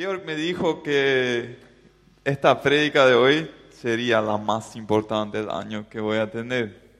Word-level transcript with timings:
Georg 0.00 0.24
me 0.24 0.34
dijo 0.34 0.82
que 0.82 1.58
esta 2.24 2.62
prédica 2.62 3.04
de 3.04 3.14
hoy 3.14 3.50
sería 3.68 4.22
la 4.22 4.38
más 4.38 4.74
importante 4.74 5.36
del 5.36 5.50
año 5.50 5.90
que 5.90 6.00
voy 6.00 6.16
a 6.16 6.30
tener. 6.30 6.90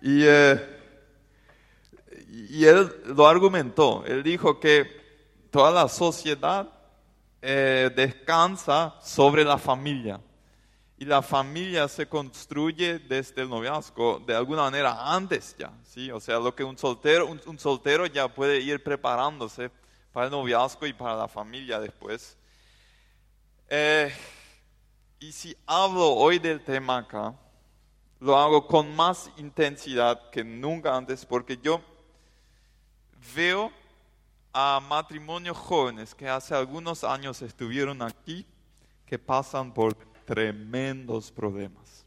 Y, 0.00 0.22
eh, 0.24 0.58
y 2.48 2.64
él 2.64 2.90
lo 3.14 3.28
argumentó. 3.28 4.06
Él 4.06 4.22
dijo 4.22 4.58
que 4.58 4.86
toda 5.50 5.70
la 5.70 5.86
sociedad 5.86 6.70
eh, 7.42 7.90
descansa 7.94 8.94
sobre 9.02 9.44
la 9.44 9.58
familia. 9.58 10.18
Y 10.96 11.04
la 11.04 11.20
familia 11.20 11.88
se 11.88 12.08
construye 12.08 13.00
desde 13.00 13.42
el 13.42 13.50
noviazgo, 13.50 14.18
de 14.26 14.34
alguna 14.34 14.62
manera 14.62 15.12
antes 15.14 15.54
ya, 15.58 15.72
¿sí? 15.84 16.10
O 16.10 16.20
sea, 16.20 16.38
lo 16.38 16.54
que 16.54 16.64
un 16.64 16.78
soltero, 16.78 17.26
un, 17.26 17.58
soltero 17.58 18.06
ya 18.06 18.28
puede 18.28 18.60
ir 18.60 18.82
preparándose 18.82 19.70
para 20.12 20.26
el 20.26 20.32
noviazgo 20.32 20.86
y 20.86 20.92
para 20.92 21.16
la 21.16 21.28
familia 21.28 21.80
después. 21.80 22.36
Eh, 23.68 24.12
y 25.20 25.32
si 25.32 25.56
hablo 25.66 26.14
hoy 26.14 26.38
del 26.38 26.60
tema 26.62 26.98
acá, 26.98 27.34
lo 28.20 28.36
hago 28.36 28.66
con 28.66 28.94
más 28.96 29.30
intensidad 29.36 30.30
que 30.30 30.42
nunca 30.42 30.96
antes 30.96 31.24
porque 31.24 31.58
yo 31.58 31.80
veo 33.34 33.70
a 34.52 34.80
matrimonios 34.80 35.56
jóvenes 35.56 36.14
que 36.14 36.28
hace 36.28 36.54
algunos 36.54 37.04
años 37.04 37.42
estuvieron 37.42 38.02
aquí, 38.02 38.46
que 39.06 39.18
pasan 39.18 39.72
por 39.72 39.94
tremendos 40.24 41.30
problemas. 41.30 42.04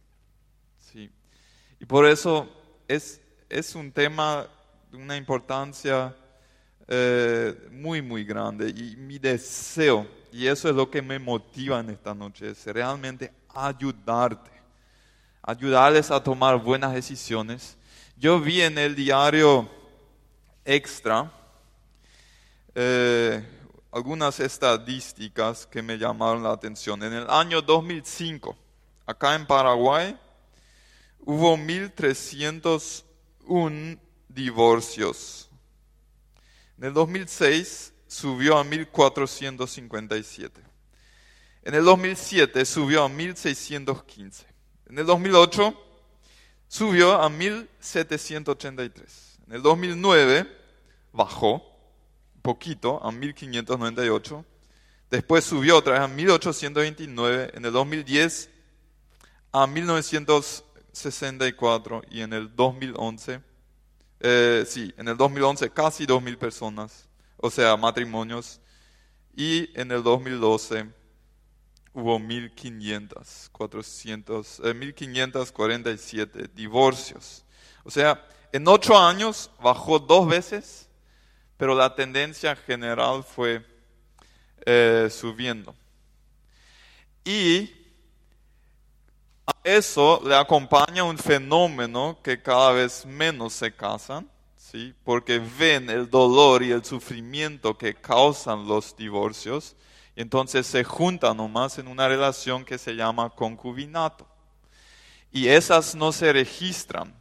Sí. 0.80 1.10
Y 1.80 1.86
por 1.86 2.06
eso 2.06 2.48
es, 2.88 3.22
es 3.50 3.76
un 3.76 3.92
tema 3.92 4.48
de 4.92 4.98
una 4.98 5.16
importancia 5.16 6.16
eh, 6.88 7.70
muy, 7.72 8.02
muy 8.02 8.24
grande. 8.24 8.70
Y 8.70 8.96
mi 8.98 9.20
deseo, 9.20 10.08
y 10.32 10.48
eso 10.48 10.70
es 10.70 10.76
lo 10.76 10.90
que 10.90 11.02
me 11.02 11.20
motiva 11.20 11.80
en 11.80 11.90
esta 11.90 12.14
noche, 12.14 12.52
es 12.52 12.66
realmente 12.66 13.34
ayudarte, 13.54 14.52
ayudarles 15.42 16.12
a 16.12 16.24
tomar 16.24 16.62
buenas 16.62 16.94
decisiones. 16.94 17.78
Yo 18.18 18.40
vi 18.40 18.62
en 18.62 18.78
el 18.78 18.96
diario 18.96 19.70
Extra, 20.64 21.32
eh, 22.76 23.44
algunas 23.92 24.40
estadísticas 24.40 25.66
que 25.66 25.82
me 25.82 25.98
llamaron 25.98 26.44
la 26.44 26.52
atención. 26.52 27.02
En 27.04 27.14
el 27.14 27.28
año 27.30 27.62
2005, 27.62 28.56
acá 29.06 29.36
en 29.36 29.46
Paraguay, 29.46 30.18
hubo 31.20 31.58
1.301 31.58 34.00
divorcios. 34.30 35.51
En 36.82 36.88
el 36.88 36.94
2006 36.96 37.94
subió 38.08 38.58
a 38.58 38.66
1.457. 38.66 40.50
En 41.62 41.76
el 41.76 41.86
2007 41.86 42.66
subió 42.66 43.04
a 43.04 43.08
1.615. 43.08 44.46
En 44.90 44.98
el 44.98 45.06
2008 45.06 45.80
subió 46.68 47.22
a 47.22 47.30
1.783. 47.30 49.38
En 49.46 49.54
el 49.54 49.62
2009 49.62 50.48
bajó 51.14 51.64
poquito, 52.42 53.00
a 53.06 53.12
1598. 53.12 54.44
Después 55.12 55.46
subió 55.46 55.78
otra 55.78 55.94
vez 55.94 56.02
a 56.02 56.08
1829. 56.08 57.52
En 57.54 57.64
el 57.64 57.72
2010 57.72 58.50
a 59.52 59.68
1964 59.68 62.02
y 62.10 62.22
en 62.22 62.34
el 62.34 62.56
2011, 62.56 63.51
eh, 64.22 64.64
sí, 64.68 64.94
en 64.98 65.08
el 65.08 65.18
2011 65.18 65.70
casi 65.72 66.06
2.000 66.06 66.38
personas, 66.38 67.08
o 67.38 67.50
sea, 67.50 67.76
matrimonios. 67.78 68.60
Y 69.36 69.70
en 69.80 69.92
el 69.92 70.04
2012 70.04 70.88
hubo 71.94 72.20
1.500, 72.20 73.50
400, 73.52 74.62
1.547 74.62 76.50
divorcios. 76.54 77.46
O 77.84 77.92
sea, 77.92 78.28
en 78.52 78.68
ocho 78.68 78.98
años 78.98 79.50
bajó 79.62 80.00
dos 80.00 80.28
veces 80.28 80.90
pero 81.62 81.76
la 81.76 81.94
tendencia 81.94 82.56
general 82.56 83.24
fue 83.24 83.64
eh, 84.66 85.10
subiendo. 85.12 85.76
Y 87.24 87.72
a 89.46 89.54
eso 89.64 90.22
le 90.26 90.36
acompaña 90.36 91.04
un 91.04 91.18
fenómeno 91.18 92.18
que 92.24 92.42
cada 92.42 92.72
vez 92.72 93.06
menos 93.06 93.54
se 93.54 93.74
casan, 93.74 94.30
¿sí? 94.56 94.94
porque 95.04 95.40
ven 95.40 95.90
el 95.90 96.10
dolor 96.10 96.64
y 96.64 96.72
el 96.72 96.84
sufrimiento 96.86 97.78
que 97.78 97.96
causan 97.96 98.68
los 98.68 98.96
divorcios, 98.96 99.76
y 100.16 100.22
entonces 100.22 100.68
se 100.68 100.84
juntan 100.84 101.38
nomás 101.38 101.78
en 101.78 101.88
una 101.88 102.08
relación 102.08 102.66
que 102.66 102.78
se 102.78 102.96
llama 102.96 103.30
concubinato. 103.30 104.28
Y 105.32 105.48
esas 105.48 105.96
no 105.96 106.12
se 106.12 106.34
registran 106.34 107.14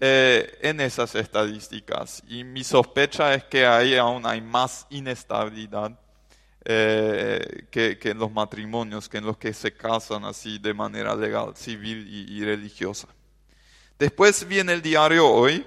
eh, 0.00 0.58
en 0.62 0.80
esas 0.80 1.14
estadísticas. 1.14 2.22
Y 2.28 2.42
mi 2.42 2.64
sospecha 2.64 3.34
es 3.34 3.44
que 3.44 3.64
ahí 3.66 3.96
aún 3.96 4.26
hay 4.26 4.40
más 4.40 4.86
inestabilidad 4.90 5.98
eh, 6.70 7.66
que, 7.70 7.98
en 8.02 8.18
los 8.18 8.30
matrimonios, 8.30 9.08
que 9.08 9.16
en 9.16 9.24
los 9.24 9.38
que 9.38 9.54
se 9.54 9.72
casan 9.72 10.26
así 10.26 10.58
de 10.58 10.74
manera 10.74 11.16
legal, 11.16 11.56
civil 11.56 12.06
y, 12.06 12.44
religiosa. 12.44 13.08
Después 13.98 14.46
viene 14.46 14.74
el 14.74 14.82
diario 14.82 15.26
hoy, 15.26 15.66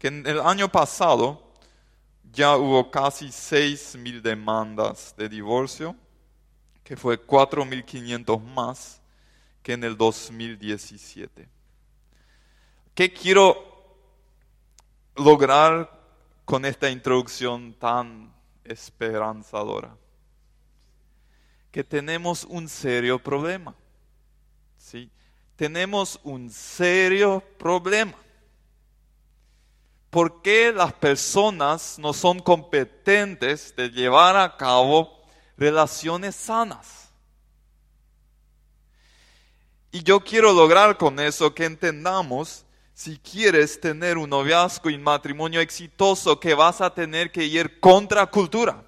que 0.00 0.08
en 0.08 0.26
el 0.26 0.40
año 0.40 0.68
pasado 0.68 1.52
ya 2.32 2.56
hubo 2.56 2.90
casi 2.90 3.26
6.000 3.26 4.20
demandas 4.20 5.14
de 5.16 5.28
divorcio, 5.28 5.94
que 6.82 6.96
fue 6.96 7.24
4.500 7.24 8.42
más 8.42 9.00
que 9.62 9.74
en 9.74 9.84
el 9.84 9.96
2017. 9.96 11.48
¿Qué 12.96 13.12
quiero 13.12 13.96
lograr 15.14 15.88
con 16.44 16.64
esta 16.64 16.90
introducción 16.90 17.74
tan 17.74 18.34
esperanzadora? 18.64 19.96
Que 21.72 21.82
tenemos 21.82 22.44
un 22.44 22.68
serio 22.68 23.18
problema. 23.18 23.74
¿sí? 24.78 25.10
Tenemos 25.56 26.20
un 26.22 26.50
serio 26.50 27.42
problema. 27.58 28.14
¿Por 30.10 30.42
qué 30.42 30.70
las 30.72 30.92
personas 30.92 31.98
no 31.98 32.12
son 32.12 32.38
competentes 32.38 33.74
de 33.74 33.90
llevar 33.90 34.36
a 34.36 34.56
cabo 34.56 35.22
relaciones 35.56 36.36
sanas? 36.36 37.08
Y 39.90 40.02
yo 40.02 40.20
quiero 40.20 40.52
lograr 40.52 40.98
con 40.98 41.18
eso 41.18 41.54
que 41.54 41.64
entendamos 41.64 42.64
si 42.94 43.18
quieres 43.18 43.80
tener 43.80 44.18
un 44.18 44.30
noviazgo 44.30 44.90
y 44.90 44.94
un 44.94 45.02
matrimonio 45.02 45.60
exitoso, 45.60 46.38
que 46.38 46.54
vas 46.54 46.80
a 46.80 46.94
tener 46.94 47.32
que 47.32 47.44
ir 47.44 47.80
contra 47.80 48.26
cultura. 48.26 48.84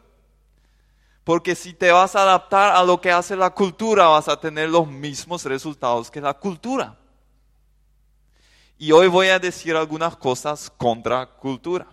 Porque 1.25 1.55
si 1.55 1.73
te 1.73 1.91
vas 1.91 2.15
a 2.15 2.23
adaptar 2.23 2.77
a 2.77 2.85
lo 2.85 3.01
que 3.01 3.11
hace 3.11 3.35
la 3.35 3.51
cultura, 3.51 4.07
vas 4.07 4.29
a 4.29 4.39
tener 4.39 4.69
los 4.69 4.87
mismos 4.87 5.45
resultados 5.45 6.11
que 6.11 6.21
la 6.21 6.35
cultura. 6.35 6.99
Y 8.77 8.93
hoy 8.93 9.09
voy 9.09 9.29
a 9.29 9.39
decir 9.39 9.75
algunas 9.75 10.17
cosas 10.17 10.71
contra 10.77 11.25
cultura, 11.25 11.87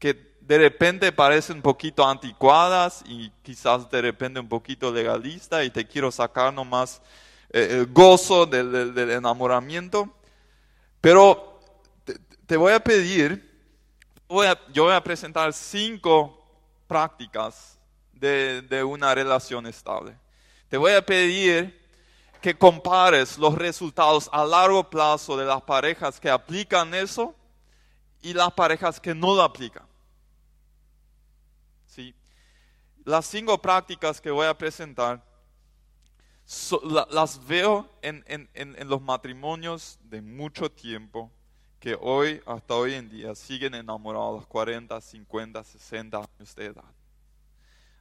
que 0.00 0.32
de 0.40 0.58
repente 0.58 1.12
parecen 1.12 1.56
un 1.56 1.62
poquito 1.62 2.06
anticuadas 2.06 3.04
y 3.06 3.30
quizás 3.42 3.88
de 3.88 4.02
repente 4.02 4.40
un 4.40 4.48
poquito 4.48 4.92
legalista 4.92 5.62
y 5.62 5.70
te 5.70 5.86
quiero 5.86 6.10
sacar 6.10 6.52
nomás 6.52 7.00
eh, 7.50 7.68
el 7.70 7.86
gozo 7.92 8.44
del 8.44 9.10
enamoramiento. 9.10 10.12
Pero 11.00 11.60
te, 12.46 12.56
voy 12.56 12.72
a 12.72 12.80
pedir, 12.80 13.48
yo 14.72 14.84
voy 14.84 14.94
a 14.94 15.04
presentar 15.04 15.52
cinco 15.52 16.41
prácticas 16.92 17.78
de, 18.12 18.84
una 18.84 19.14
relación 19.14 19.66
estable. 19.66 20.14
Te 20.68 20.76
voy 20.76 20.92
a 20.92 21.00
pedir 21.00 21.80
que 22.42 22.54
compares 22.54 23.38
los 23.38 23.54
resultados 23.54 24.28
a 24.30 24.44
largo 24.44 24.90
plazo 24.90 25.34
de 25.38 25.46
las 25.46 25.62
parejas 25.62 26.20
que 26.20 26.28
aplican 26.28 26.92
eso 26.92 27.34
y 28.20 28.34
las 28.34 28.52
parejas 28.52 29.00
que 29.00 29.14
no 29.14 29.34
lo 29.34 29.42
aplican. 29.42 29.86
¿Sí? 31.86 32.14
Las 33.06 33.24
cinco 33.24 33.56
prácticas 33.56 34.20
que 34.20 34.30
voy 34.30 34.46
a 34.46 34.58
presentar 34.58 35.24
las 37.10 37.46
veo 37.46 37.88
en, 38.02 38.50
los 38.84 39.00
matrimonios 39.00 39.98
de 40.02 40.20
mucho 40.20 40.70
tiempo 40.70 41.30
que 41.82 41.98
hoy, 42.00 42.40
hasta 42.46 42.74
hoy 42.76 42.94
en 42.94 43.10
día, 43.10 43.34
siguen 43.34 43.74
enamorados 43.74 44.28
a 44.28 44.36
los 44.36 44.46
40, 44.46 45.00
50, 45.00 45.64
60 45.64 46.16
años 46.16 46.54
de 46.54 46.66
edad. 46.66 46.84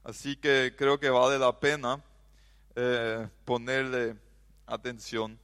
Así 0.03 0.35
que 0.35 0.75
creo 0.77 0.99
que 0.99 1.09
vale 1.09 1.39
la 1.39 1.59
pena 1.59 1.99
eh, 2.75 3.27
ponerle 3.43 4.15
atención. 4.67 5.35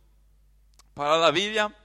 Para 0.93 1.17
la 1.17 1.31
Biblia, 1.31 1.75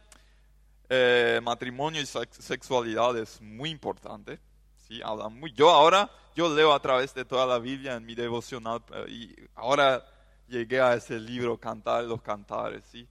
eh, 0.91 1.41
matrimonio 1.43 2.03
y 2.03 2.07
sexualidad 2.07 3.17
es 3.17 3.41
muy 3.41 3.71
importante. 3.71 4.39
¿sí? 4.87 5.01
Habla 5.03 5.31
muy, 5.31 5.55
yo 5.55 5.71
ahora 5.71 6.11
yo 6.37 6.55
leo 6.55 6.75
a 6.75 6.83
través 6.83 7.15
de 7.15 7.25
toda 7.25 7.47
la 7.47 7.59
Biblia 7.59 7.95
en 7.95 8.05
mi 8.05 8.15
devocional 8.15 8.83
eh, 8.93 9.07
y 9.09 9.35
ahora 9.55 10.05
llegué 10.49 10.83
a 10.83 10.93
ese 10.93 11.19
libro, 11.19 11.57
Cantar 11.57 12.05
los 12.05 12.21
Cantares, 12.21 12.85
¿sí? 12.93 13.09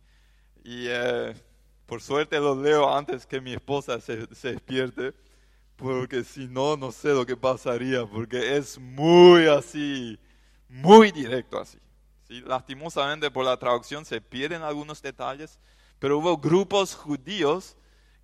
Y 0.63 0.85
eh, 0.87 1.33
por 1.91 2.01
suerte 2.01 2.39
lo 2.39 2.55
leo 2.55 2.95
antes 2.95 3.25
que 3.25 3.41
mi 3.41 3.51
esposa 3.51 3.99
se, 3.99 4.25
despierte, 4.25 5.13
porque 5.75 6.23
si 6.23 6.47
no, 6.47 6.77
no 6.77 6.89
sé 6.89 7.09
lo 7.09 7.25
que 7.25 7.35
pasaría, 7.35 8.05
porque 8.05 8.55
es 8.55 8.79
muy 8.79 9.47
así, 9.47 10.17
muy 10.69 11.11
directo 11.11 11.59
así. 11.59 11.77
¿sí? 12.29 12.39
Lastimosamente 12.47 13.29
por 13.29 13.43
la 13.43 13.57
traducción 13.57 14.05
se 14.05 14.21
pierden 14.21 14.61
algunos 14.61 15.01
detalles, 15.01 15.59
pero 15.99 16.19
hubo 16.19 16.37
grupos 16.37 16.95
judíos 16.95 17.75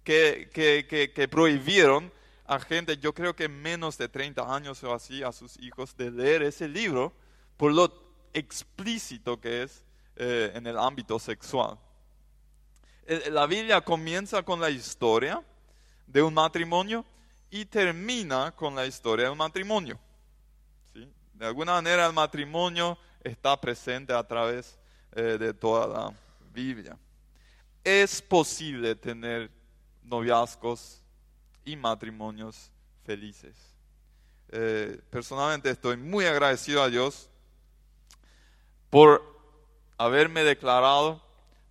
que, 0.06 1.28
prohibieron 1.30 2.10
a 2.46 2.62
gente, 2.62 2.96
yo 2.96 3.14
creo 3.14 3.36
que 3.36 3.50
menos 3.50 3.98
de 3.98 4.08
30 4.08 4.56
años 4.56 4.82
o 4.86 4.94
así, 4.94 5.24
a 5.24 5.34
sus 5.34 5.60
hijos 5.60 5.98
de 5.98 6.10
leer 6.10 6.42
ese 6.44 6.70
libro 6.70 7.12
por 7.58 7.74
lo 7.74 7.92
explícito 8.34 9.42
que 9.42 9.64
es 9.64 9.84
eh, 10.16 10.54
en 10.56 10.68
el 10.68 10.78
ámbito 10.78 11.20
sexual. 11.20 11.78
La 13.32 13.46
Biblia 13.46 13.80
comienza 13.82 14.44
con 14.44 14.60
la 14.60 14.70
historia 14.70 15.42
de 16.06 16.22
un 16.22 16.34
matrimonio 16.34 17.06
y 17.50 17.66
termina 17.66 18.52
con 18.52 18.76
la 18.76 18.86
historia 18.86 19.26
de 19.26 19.32
un 19.32 19.38
matrimonio. 19.38 19.98
De 21.34 21.46
alguna 21.46 21.74
manera 21.74 22.08
el 22.08 22.14
matrimonio 22.14 22.98
está 23.24 23.60
presente 23.60 24.12
a 24.12 24.28
través 24.28 24.78
eh, 25.16 25.38
de 25.38 25.54
toda 25.54 25.88
la 25.88 26.14
Biblia. 26.52 26.98
Es 27.84 28.22
posible 28.22 28.96
tener 28.96 29.50
noviazgos 30.04 31.02
y 31.64 31.76
matrimonios 31.76 32.72
felices. 33.06 33.56
Eh, 34.50 35.00
personalmente 35.10 35.70
estoy 35.70 35.96
muy 35.98 36.26
agradecido 36.26 36.82
a 36.82 36.90
Dios 36.90 37.30
por 38.90 39.22
haberme 39.98 40.44
declarado, 40.44 41.22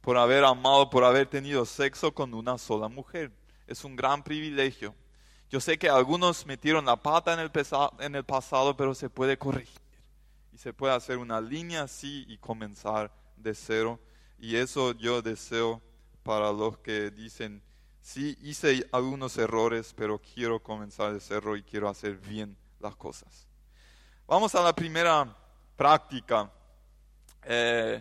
por 0.07 0.19
haber 0.19 0.45
amado, 0.45 0.89
por 0.89 1.03
haber 1.03 1.27
tenido 1.27 1.67
sexo 1.67 2.15
con 2.15 2.33
una 2.33 2.59
sola 2.59 2.87
mujer. 2.87 3.33
Es 3.67 3.83
un 3.83 3.97
gran 3.97 4.23
privilegio. 4.23 4.95
Yo 5.51 5.59
sé 5.59 5.81
que 5.81 5.89
algunos 5.89 6.47
metieron 6.47 6.85
la 6.85 6.95
pata 6.95 7.33
en 7.33 7.41
el, 8.15 8.25
pasado, 8.25 8.77
pero 8.77 8.95
se 8.95 9.11
puede 9.11 9.37
corregir. 9.37 9.81
Y 10.53 10.59
se 10.59 10.73
puede 10.73 10.95
hacer 10.95 11.19
una 11.19 11.41
línea 11.41 11.83
así 11.83 12.25
y 12.29 12.39
comenzar 12.39 13.11
de 13.37 13.53
cero. 13.53 13.99
Y 14.39 14.55
eso 14.55 14.93
yo 14.93 15.23
deseo 15.23 15.83
para 16.23 16.53
los 16.53 16.79
que 16.79 17.11
dicen, 17.11 17.61
sí, 18.01 18.39
hice 18.43 18.89
algunos 18.93 19.37
errores, 19.39 19.93
pero 19.93 20.21
quiero 20.21 20.63
comenzar 20.63 21.15
de 21.15 21.19
cero 21.19 21.57
y 21.57 21.65
quiero 21.65 21.89
hacer 21.89 22.15
bien 22.19 22.57
las 22.79 22.95
cosas. 22.95 23.49
Vamos 24.29 24.55
a 24.55 24.63
la 24.63 24.73
primera 24.73 25.37
práctica. 25.75 26.49
Eh, 27.43 28.01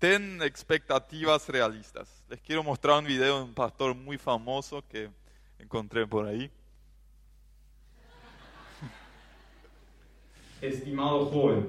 ten 0.00 0.40
expectativas 0.42 1.46
realistas. 1.48 2.24
Les 2.28 2.40
quiero 2.40 2.64
mostrar 2.64 2.98
un 2.98 3.04
video 3.04 3.36
de 3.36 3.44
un 3.44 3.52
pastor 3.52 3.94
muy 3.94 4.16
famoso 4.16 4.82
que 4.88 5.10
encontré 5.58 6.06
por 6.06 6.26
ahí. 6.26 6.50
Estimado 10.62 11.26
joven, 11.26 11.68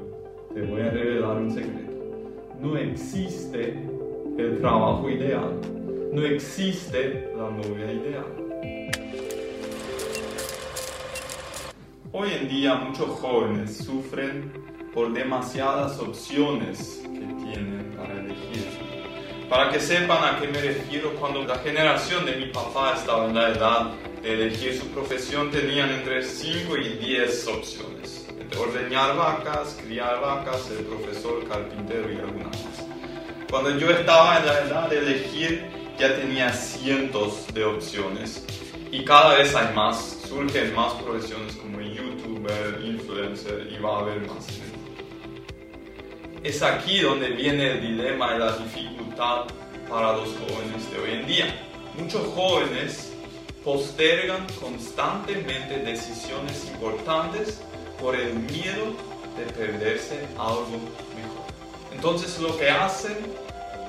te 0.53 0.61
voy 0.61 0.79
a 0.79 0.89
revelar 0.91 1.37
un 1.37 1.51
secreto. 1.53 1.91
No 2.57 2.77
existe 2.77 3.85
el 4.37 4.59
trabajo 4.61 5.09
ideal. 5.09 5.59
No 6.13 6.25
existe 6.25 7.33
la 7.35 7.51
novia 7.51 7.91
ideal. 7.91 8.25
Hoy 12.13 12.29
en 12.31 12.47
día 12.47 12.75
muchos 12.75 13.09
jóvenes 13.19 13.75
sufren 13.77 14.53
por 14.93 15.11
demasiadas 15.11 15.99
opciones 15.99 17.01
que 17.03 17.25
tienen. 17.43 17.80
Para 19.51 19.69
que 19.69 19.81
sepan 19.81 20.23
a 20.23 20.39
qué 20.39 20.47
me 20.47 20.61
refiero, 20.61 21.13
cuando 21.15 21.43
la 21.43 21.57
generación 21.57 22.25
de 22.25 22.37
mi 22.37 22.45
papá 22.45 22.95
estaba 22.95 23.25
en 23.25 23.35
la 23.35 23.49
edad 23.49 23.91
de 24.21 24.33
elegir 24.33 24.79
su 24.79 24.87
profesión, 24.87 25.51
tenían 25.51 25.89
entre 25.89 26.23
5 26.23 26.77
y 26.77 26.87
10 26.87 27.47
opciones 27.49 28.27
ordeñar 28.57 29.17
vacas, 29.17 29.77
criar 29.85 30.21
vacas, 30.21 30.61
ser 30.61 30.85
profesor, 30.85 31.45
carpintero 31.49 32.13
y 32.13 32.17
algunas 32.17 32.63
más. 32.63 32.85
Cuando 33.49 33.77
yo 33.77 33.91
estaba 33.91 34.39
en 34.39 34.45
la 34.45 34.59
edad 34.61 34.89
de 34.89 34.99
elegir, 34.99 35.65
ya 35.99 36.15
tenía 36.15 36.53
cientos 36.53 37.53
de 37.53 37.65
opciones 37.65 38.45
y 38.89 39.03
cada 39.03 39.35
vez 39.35 39.53
hay 39.53 39.75
más, 39.75 40.17
surgen 40.29 40.73
más 40.73 40.93
profesiones 40.93 41.57
como 41.57 41.81
youtuber, 41.81 42.79
influencer 42.85 43.67
y 43.69 43.81
va 43.81 43.97
a 43.97 43.99
haber 43.99 44.21
más. 44.27 44.47
Es 46.43 46.63
aquí 46.63 47.01
donde 47.01 47.29
viene 47.29 47.73
el 47.73 47.81
dilema 47.81 48.35
y 48.35 48.39
la 48.39 48.57
dificultad 48.57 49.45
para 49.87 50.13
los 50.13 50.29
jóvenes 50.29 50.91
de 50.91 50.99
hoy 50.99 51.19
en 51.19 51.27
día. 51.27 51.67
Muchos 51.95 52.25
jóvenes 52.33 53.13
postergan 53.63 54.47
constantemente 54.59 55.77
decisiones 55.77 56.67
importantes 56.73 57.61
por 58.01 58.15
el 58.15 58.33
miedo 58.33 58.95
de 59.37 59.53
perderse 59.55 60.25
algo 60.39 60.79
mejor. 61.15 61.45
Entonces 61.93 62.39
lo 62.39 62.57
que 62.57 62.71
hacen, 62.71 63.17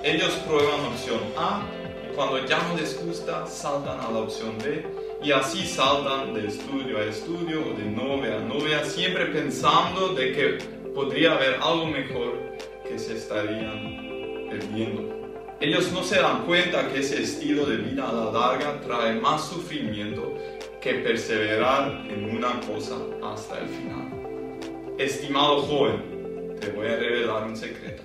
ellos 0.02 0.32
prueban 0.46 0.84
opción 0.84 1.20
A 1.38 1.62
y 2.06 2.14
cuando 2.14 2.44
ya 2.44 2.62
no 2.68 2.76
les 2.76 3.02
gusta 3.02 3.46
saltan 3.46 3.98
a 3.98 4.10
la 4.10 4.18
opción 4.18 4.58
B 4.62 4.84
y 5.22 5.32
así 5.32 5.66
saltan 5.66 6.34
de 6.34 6.48
estudio 6.48 6.98
a 6.98 7.04
estudio 7.04 7.62
o 7.62 7.78
de 7.78 7.84
novia 7.84 8.36
a 8.36 8.40
novia, 8.40 8.84
siempre 8.84 9.24
pensando 9.26 10.08
de 10.08 10.32
que 10.32 10.81
podría 10.94 11.32
haber 11.32 11.54
algo 11.60 11.86
mejor 11.86 12.56
que 12.86 12.98
se 12.98 13.16
estarían 13.16 14.48
perdiendo. 14.48 15.22
Ellos 15.60 15.92
no 15.92 16.02
se 16.02 16.20
dan 16.20 16.44
cuenta 16.44 16.88
que 16.88 17.00
ese 17.00 17.22
estilo 17.22 17.64
de 17.66 17.76
vida 17.76 18.08
a 18.08 18.12
la 18.12 18.32
larga 18.32 18.80
trae 18.80 19.14
más 19.20 19.48
sufrimiento 19.48 20.34
que 20.80 20.94
perseverar 20.94 22.04
en 22.10 22.36
una 22.36 22.60
cosa 22.60 22.96
hasta 23.22 23.60
el 23.60 23.68
final. 23.68 24.96
Estimado 24.98 25.62
joven, 25.62 26.56
te 26.60 26.70
voy 26.70 26.88
a 26.88 26.96
revelar 26.96 27.44
un 27.44 27.56
secreto. 27.56 28.02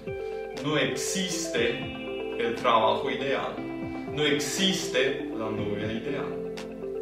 No 0.63 0.77
existe 0.77 1.79
el 2.39 2.55
trabajo 2.55 3.09
ideal. 3.09 3.55
No 4.13 4.23
existe 4.23 5.27
la 5.31 5.49
novia 5.49 5.91
ideal. 5.91 6.53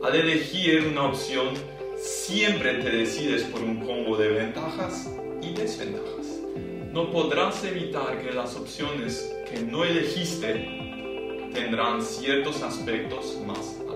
Al 0.04 0.16
elegir 0.16 0.88
una 0.88 1.08
opción, 1.08 1.50
siempre 1.98 2.76
te 2.76 2.90
decides 2.90 3.44
por 3.44 3.62
un 3.62 3.86
combo 3.86 4.18
de 4.18 4.30
ventajas 4.30 5.10
desventajas. 5.56 6.28
No 6.92 7.12
podrás 7.12 7.64
evitar 7.64 8.22
que 8.22 8.32
las 8.32 8.56
opciones 8.56 9.34
que 9.50 9.62
no 9.62 9.84
elegiste 9.84 10.54
tendrán 11.54 12.02
ciertos 12.02 12.62
aspectos 12.62 13.38
más 13.46 13.76
a 13.90 13.96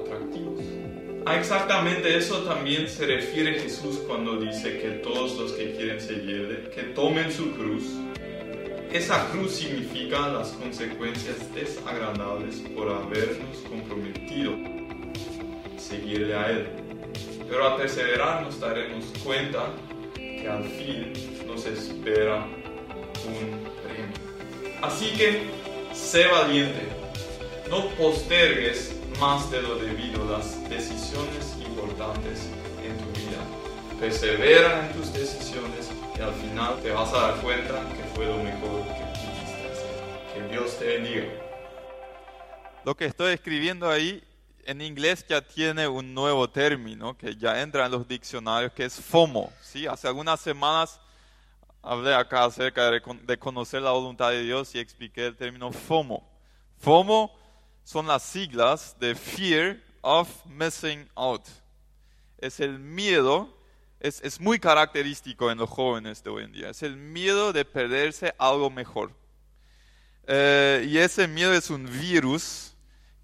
exactamente 1.35 2.15
eso 2.17 2.39
también 2.39 2.87
se 2.87 3.05
refiere 3.05 3.59
Jesús 3.59 3.97
cuando 4.07 4.37
dice 4.37 4.79
que 4.79 4.89
todos 5.03 5.37
los 5.37 5.51
que 5.53 5.73
quieren 5.73 5.99
seguirle, 5.99 6.69
que 6.73 6.83
tomen 6.83 7.31
su 7.31 7.51
cruz. 7.51 7.83
Esa 8.91 9.29
cruz 9.29 9.51
significa 9.51 10.29
las 10.29 10.49
consecuencias 10.53 11.53
desagradables 11.53 12.55
por 12.75 12.89
habernos 12.89 13.57
comprometido 13.69 14.55
seguirle 15.77 16.35
a 16.35 16.49
Él. 16.49 16.67
Pero 17.47 17.67
al 17.67 17.77
perseverar 17.77 18.43
nos 18.43 18.59
daremos 18.59 19.05
cuenta 19.23 19.71
que 20.15 20.47
al 20.47 20.63
fin 20.63 21.13
nos 21.49 21.65
espera 21.65 22.45
un 23.25 23.63
premio. 23.83 24.81
Así 24.81 25.11
que 25.17 25.49
sé 25.93 26.27
valiente, 26.27 26.87
no 27.69 27.89
postergues 27.89 28.95
más 29.19 29.49
de 29.51 29.61
lo 29.61 29.75
debido 29.75 30.25
las 30.25 30.69
decisiones 30.69 31.57
importantes 31.65 32.47
en 32.83 32.97
tu 32.97 33.19
vida. 33.19 33.99
Persevera 33.99 34.87
en 34.87 34.93
tus 34.93 35.11
decisiones 35.11 35.89
y 36.17 36.21
al 36.21 36.33
final 36.33 36.81
te 36.81 36.91
vas 36.91 37.11
a 37.13 37.19
dar 37.19 37.41
cuenta 37.41 37.81
que 37.95 38.03
fue 38.15 38.25
lo 38.25 38.37
mejor 38.37 38.83
que 38.83 39.03
pudiste. 39.19 40.33
Que 40.33 40.47
Dios 40.51 40.77
te 40.77 40.85
bendiga. 40.85 41.23
Lo 42.85 42.95
que 42.95 43.05
estoy 43.05 43.33
escribiendo 43.33 43.89
ahí 43.89 44.23
en 44.65 44.81
inglés 44.81 45.25
ya 45.27 45.41
tiene 45.41 45.87
un 45.87 46.13
nuevo 46.13 46.49
término 46.49 47.17
que 47.17 47.35
ya 47.35 47.61
entra 47.61 47.87
en 47.87 47.91
los 47.91 48.07
diccionarios 48.07 48.71
que 48.71 48.85
es 48.85 49.01
FOMO. 49.01 49.51
¿sí? 49.61 49.85
Hace 49.85 50.07
algunas 50.07 50.39
semanas 50.39 50.99
hablé 51.81 52.13
acá 52.13 52.45
acerca 52.45 52.91
de 52.91 53.37
conocer 53.39 53.81
la 53.81 53.91
voluntad 53.91 54.31
de 54.31 54.43
Dios 54.43 54.73
y 54.75 54.79
expliqué 54.79 55.27
el 55.27 55.35
término 55.35 55.71
FOMO. 55.71 56.27
FOMO 56.77 57.35
son 57.83 58.07
las 58.07 58.23
siglas 58.23 58.95
de 58.99 59.15
Fear 59.15 59.81
of 60.01 60.45
Missing 60.45 61.09
Out. 61.15 61.47
Es 62.37 62.59
el 62.59 62.77
miedo, 62.77 63.57
es, 63.99 64.21
es, 64.21 64.39
muy 64.39 64.59
característico 64.59 65.51
en 65.51 65.57
los 65.57 65.69
jóvenes 65.69 66.23
de 66.23 66.29
hoy 66.29 66.43
en 66.43 66.51
día, 66.51 66.69
es 66.69 66.83
el 66.83 66.95
miedo 66.95 67.51
de 67.51 67.65
perderse 67.65 68.33
algo 68.37 68.69
mejor. 68.69 69.11
Eh, 70.27 70.85
y 70.87 70.99
ese 70.99 71.27
miedo 71.27 71.51
es 71.53 71.71
un 71.71 71.85
virus 71.85 72.75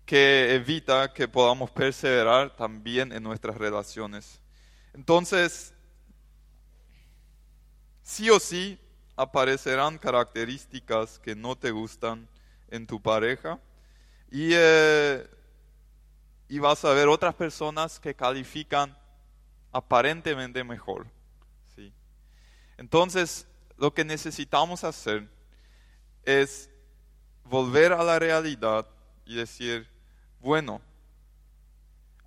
que 0.07 0.55
evita 0.55 1.13
que 1.13 1.27
podamos 1.27 1.69
perseverar 1.69 2.55
también 2.55 3.11
en 3.11 3.21
nuestras 3.21 3.55
relaciones. 3.55 4.41
Entonces, 4.91 5.74
sí 8.05 8.29
o 8.29 8.39
sí 8.39 8.79
aparecerán 9.15 9.97
características 9.97 11.17
que 11.19 11.35
no 11.35 11.55
te 11.55 11.71
gustan 11.71 12.29
en 12.69 12.85
tu 12.85 13.01
pareja 13.01 13.59
y, 14.29 14.51
eh, 14.53 15.27
y 16.47 16.59
vas 16.59 16.85
a 16.85 16.93
ver 16.93 17.07
otras 17.07 17.33
personas 17.33 17.99
que 17.99 18.13
califican 18.13 18.95
aparentemente 19.71 20.63
mejor. 20.63 21.07
¿sí? 21.75 21.91
Entonces, 22.77 23.47
lo 23.75 23.91
que 23.91 24.05
necesitamos 24.05 24.83
hacer 24.83 25.27
es 26.23 26.69
volver 27.43 27.91
a 27.91 28.03
la 28.03 28.19
realidad 28.19 28.85
y 29.25 29.35
decir, 29.35 29.89
bueno, 30.39 30.79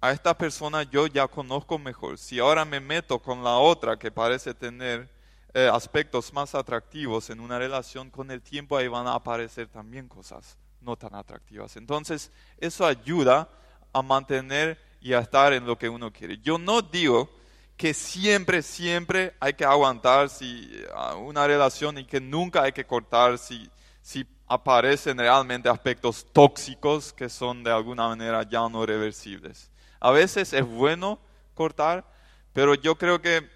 a 0.00 0.10
esta 0.10 0.36
persona 0.36 0.82
yo 0.82 1.06
ya 1.06 1.28
conozco 1.28 1.78
mejor. 1.78 2.18
Si 2.18 2.40
ahora 2.40 2.64
me 2.64 2.80
meto 2.80 3.20
con 3.20 3.44
la 3.44 3.58
otra 3.58 3.96
que 3.96 4.10
parece 4.10 4.54
tener 4.54 5.17
eh, 5.54 5.70
aspectos 5.72 6.32
más 6.32 6.54
atractivos 6.54 7.30
en 7.30 7.40
una 7.40 7.58
relación, 7.58 8.10
con 8.10 8.30
el 8.30 8.42
tiempo 8.42 8.76
ahí 8.76 8.88
van 8.88 9.06
a 9.06 9.14
aparecer 9.14 9.68
también 9.68 10.08
cosas 10.08 10.58
no 10.80 10.96
tan 10.96 11.14
atractivas. 11.14 11.76
Entonces, 11.76 12.30
eso 12.58 12.86
ayuda 12.86 13.48
a 13.92 14.02
mantener 14.02 14.78
y 15.00 15.12
a 15.12 15.20
estar 15.20 15.52
en 15.52 15.66
lo 15.66 15.78
que 15.78 15.88
uno 15.88 16.12
quiere. 16.12 16.38
Yo 16.38 16.58
no 16.58 16.82
digo 16.82 17.30
que 17.76 17.94
siempre, 17.94 18.62
siempre 18.62 19.34
hay 19.40 19.54
que 19.54 19.64
aguantar 19.64 20.28
si, 20.28 20.70
una 21.18 21.46
relación 21.46 21.98
y 21.98 22.04
que 22.04 22.20
nunca 22.20 22.62
hay 22.62 22.72
que 22.72 22.84
cortar 22.84 23.38
si, 23.38 23.70
si 24.02 24.26
aparecen 24.48 25.18
realmente 25.18 25.68
aspectos 25.68 26.26
tóxicos 26.32 27.12
que 27.12 27.28
son 27.28 27.62
de 27.62 27.70
alguna 27.70 28.08
manera 28.08 28.42
ya 28.42 28.68
no 28.68 28.84
reversibles. 28.84 29.70
A 30.00 30.10
veces 30.10 30.52
es 30.52 30.66
bueno 30.66 31.20
cortar, 31.54 32.04
pero 32.52 32.74
yo 32.74 32.96
creo 32.96 33.20
que 33.20 33.48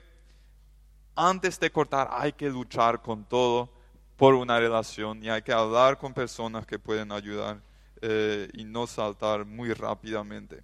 antes 1.14 1.59
de 1.61 1.71
cortar 1.71 2.09
hay 2.12 2.33
que 2.33 2.49
luchar 2.49 3.02
con 3.02 3.25
todo 3.25 3.71
por 4.16 4.35
una 4.35 4.59
relación 4.59 5.23
y 5.23 5.28
hay 5.28 5.42
que 5.42 5.52
hablar 5.52 5.99
con 5.99 6.14
personas 6.14 6.66
que 6.66 6.78
pueden 6.78 7.12
ayudar 7.12 7.61
eh, 8.00 8.49
y 8.54 8.64
no 8.64 8.87
saltar 8.87 9.45
muy 9.45 9.73
rápidamente. 9.73 10.62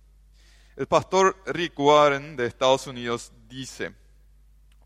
El 0.77 0.87
pastor 0.87 1.37
Rick 1.47 1.79
Warren 1.79 2.37
de 2.37 2.47
Estados 2.47 2.87
Unidos 2.87 3.33
dice, 3.49 3.93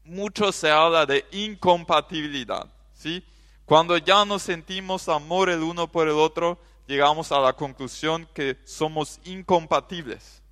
mucho 0.05 0.51
se 0.53 0.71
habla 0.71 1.05
de 1.05 1.25
incompatibilidad, 1.33 2.67
¿sí? 2.95 3.25
Cuando 3.65 3.97
ya 3.99 4.25
nos 4.25 4.43
sentimos 4.43 5.09
amor 5.09 5.49
el 5.49 5.63
uno 5.63 5.87
por 5.91 6.09
el 6.09 6.15
otro, 6.15 6.59
llegamos 6.87 7.31
a 7.31 7.41
la 7.41 7.53
conclusión 7.53 8.29
que 8.35 8.59
somos 8.65 9.21
incompatibles. 9.25 10.43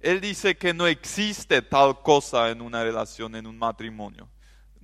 Él 0.00 0.20
dice 0.20 0.56
que 0.56 0.72
no 0.72 0.86
existe 0.86 1.62
tal 1.62 2.00
cosa 2.02 2.50
en 2.50 2.60
una 2.60 2.82
relación, 2.82 3.34
en 3.34 3.46
un 3.46 3.58
matrimonio. 3.58 4.28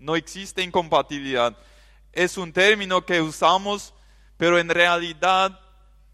No 0.03 0.17
existe 0.17 0.63
incompatibilidad. 0.63 1.57
Es 2.13 2.37
un 2.37 2.53
término 2.53 3.05
que 3.05 3.21
usamos, 3.21 3.95
pero 4.37 4.59
en 4.59 4.69
realidad 4.69 5.59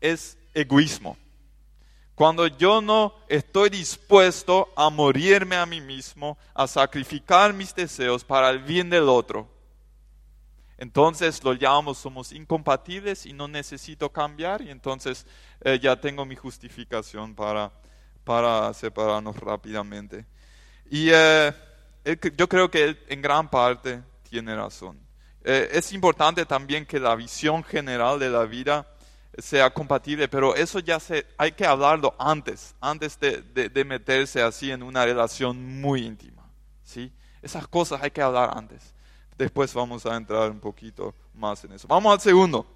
es 0.00 0.38
egoísmo. 0.54 1.16
Cuando 2.14 2.46
yo 2.46 2.80
no 2.80 3.14
estoy 3.28 3.70
dispuesto 3.70 4.72
a 4.76 4.90
morirme 4.90 5.56
a 5.56 5.66
mí 5.66 5.80
mismo, 5.80 6.36
a 6.54 6.66
sacrificar 6.66 7.52
mis 7.52 7.74
deseos 7.74 8.24
para 8.24 8.50
el 8.50 8.60
bien 8.60 8.90
del 8.90 9.08
otro, 9.08 9.48
entonces 10.76 11.42
lo 11.42 11.54
llamamos 11.54 11.98
somos 11.98 12.32
incompatibles 12.32 13.26
y 13.26 13.32
no 13.32 13.48
necesito 13.48 14.12
cambiar 14.12 14.62
y 14.62 14.70
entonces 14.70 15.26
eh, 15.62 15.78
ya 15.80 16.00
tengo 16.00 16.24
mi 16.24 16.36
justificación 16.36 17.34
para 17.34 17.72
para 18.28 18.74
separarnos 18.74 19.38
rápidamente. 19.38 20.26
Y 20.90 21.08
eh, 21.10 21.50
yo 22.04 22.48
creo 22.48 22.70
que 22.70 22.84
él 22.84 22.98
en 23.08 23.22
gran 23.22 23.48
parte 23.48 24.02
tiene 24.28 24.54
razón. 24.54 24.98
Eh, 25.44 25.70
es 25.72 25.92
importante 25.92 26.44
también 26.44 26.84
que 26.84 27.00
la 27.00 27.14
visión 27.14 27.62
general 27.64 28.18
de 28.18 28.30
la 28.30 28.44
vida 28.44 28.86
sea 29.38 29.72
compatible, 29.72 30.28
pero 30.28 30.54
eso 30.54 30.80
ya 30.80 30.98
se, 30.98 31.26
hay 31.36 31.52
que 31.52 31.64
hablarlo 31.64 32.14
antes, 32.18 32.74
antes 32.80 33.18
de, 33.20 33.40
de, 33.68 33.84
meterse 33.84 34.42
así 34.42 34.70
en 34.70 34.82
una 34.82 35.04
relación 35.04 35.80
muy 35.80 36.04
íntima. 36.04 36.42
¿sí? 36.82 37.12
Esas 37.40 37.68
cosas 37.68 38.02
hay 38.02 38.10
que 38.10 38.20
hablar 38.20 38.50
antes. 38.56 38.94
Después 39.36 39.72
vamos 39.72 40.04
a 40.06 40.16
entrar 40.16 40.50
un 40.50 40.58
poquito 40.58 41.14
más 41.34 41.62
en 41.64 41.72
eso. 41.72 41.86
Vamos 41.86 42.12
al 42.12 42.20
segundo. 42.20 42.66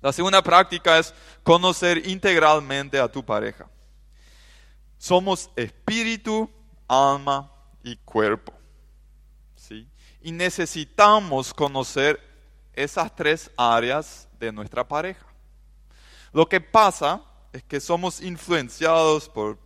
La 0.00 0.12
segunda 0.12 0.42
práctica 0.42 0.98
es 0.98 1.12
conocer 1.42 2.06
integralmente 2.06 3.00
a 3.00 3.10
tu 3.10 3.24
pareja. 3.24 3.68
Somos 4.96 5.50
espíritu, 5.56 6.48
alma 6.86 7.52
y 7.82 7.96
cuerpo. 7.96 8.52
¿sí? 9.56 9.86
Y 10.22 10.32
necesitamos 10.32 11.52
conocer 11.52 12.20
esas 12.74 13.14
tres 13.14 13.50
áreas 13.56 14.28
de 14.38 14.52
nuestra 14.52 14.86
pareja. 14.86 15.26
Lo 16.32 16.48
que 16.48 16.60
pasa 16.60 17.22
es 17.52 17.62
que 17.64 17.80
somos 17.80 18.20
influenciados 18.20 19.28
por, 19.28 19.58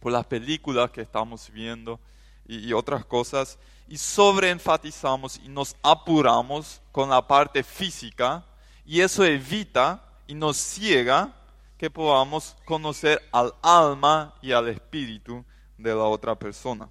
por 0.00 0.12
las 0.12 0.26
películas 0.26 0.90
que 0.90 1.02
estamos 1.02 1.50
viendo 1.50 2.00
y, 2.46 2.68
y 2.68 2.72
otras 2.72 3.04
cosas 3.04 3.58
y 3.88 3.98
sobreenfatizamos 3.98 5.38
y 5.44 5.48
nos 5.48 5.76
apuramos 5.82 6.80
con 6.90 7.10
la 7.10 7.26
parte 7.26 7.62
física 7.62 8.44
y 8.84 9.00
eso 9.00 9.24
evita 9.24 10.02
y 10.26 10.34
nos 10.34 10.56
ciega 10.56 11.34
que 11.76 11.90
podamos 11.90 12.56
conocer 12.64 13.20
al 13.32 13.52
alma 13.60 14.34
y 14.40 14.52
al 14.52 14.68
espíritu 14.68 15.44
de 15.78 15.90
la 15.90 16.04
otra 16.04 16.34
persona. 16.34 16.88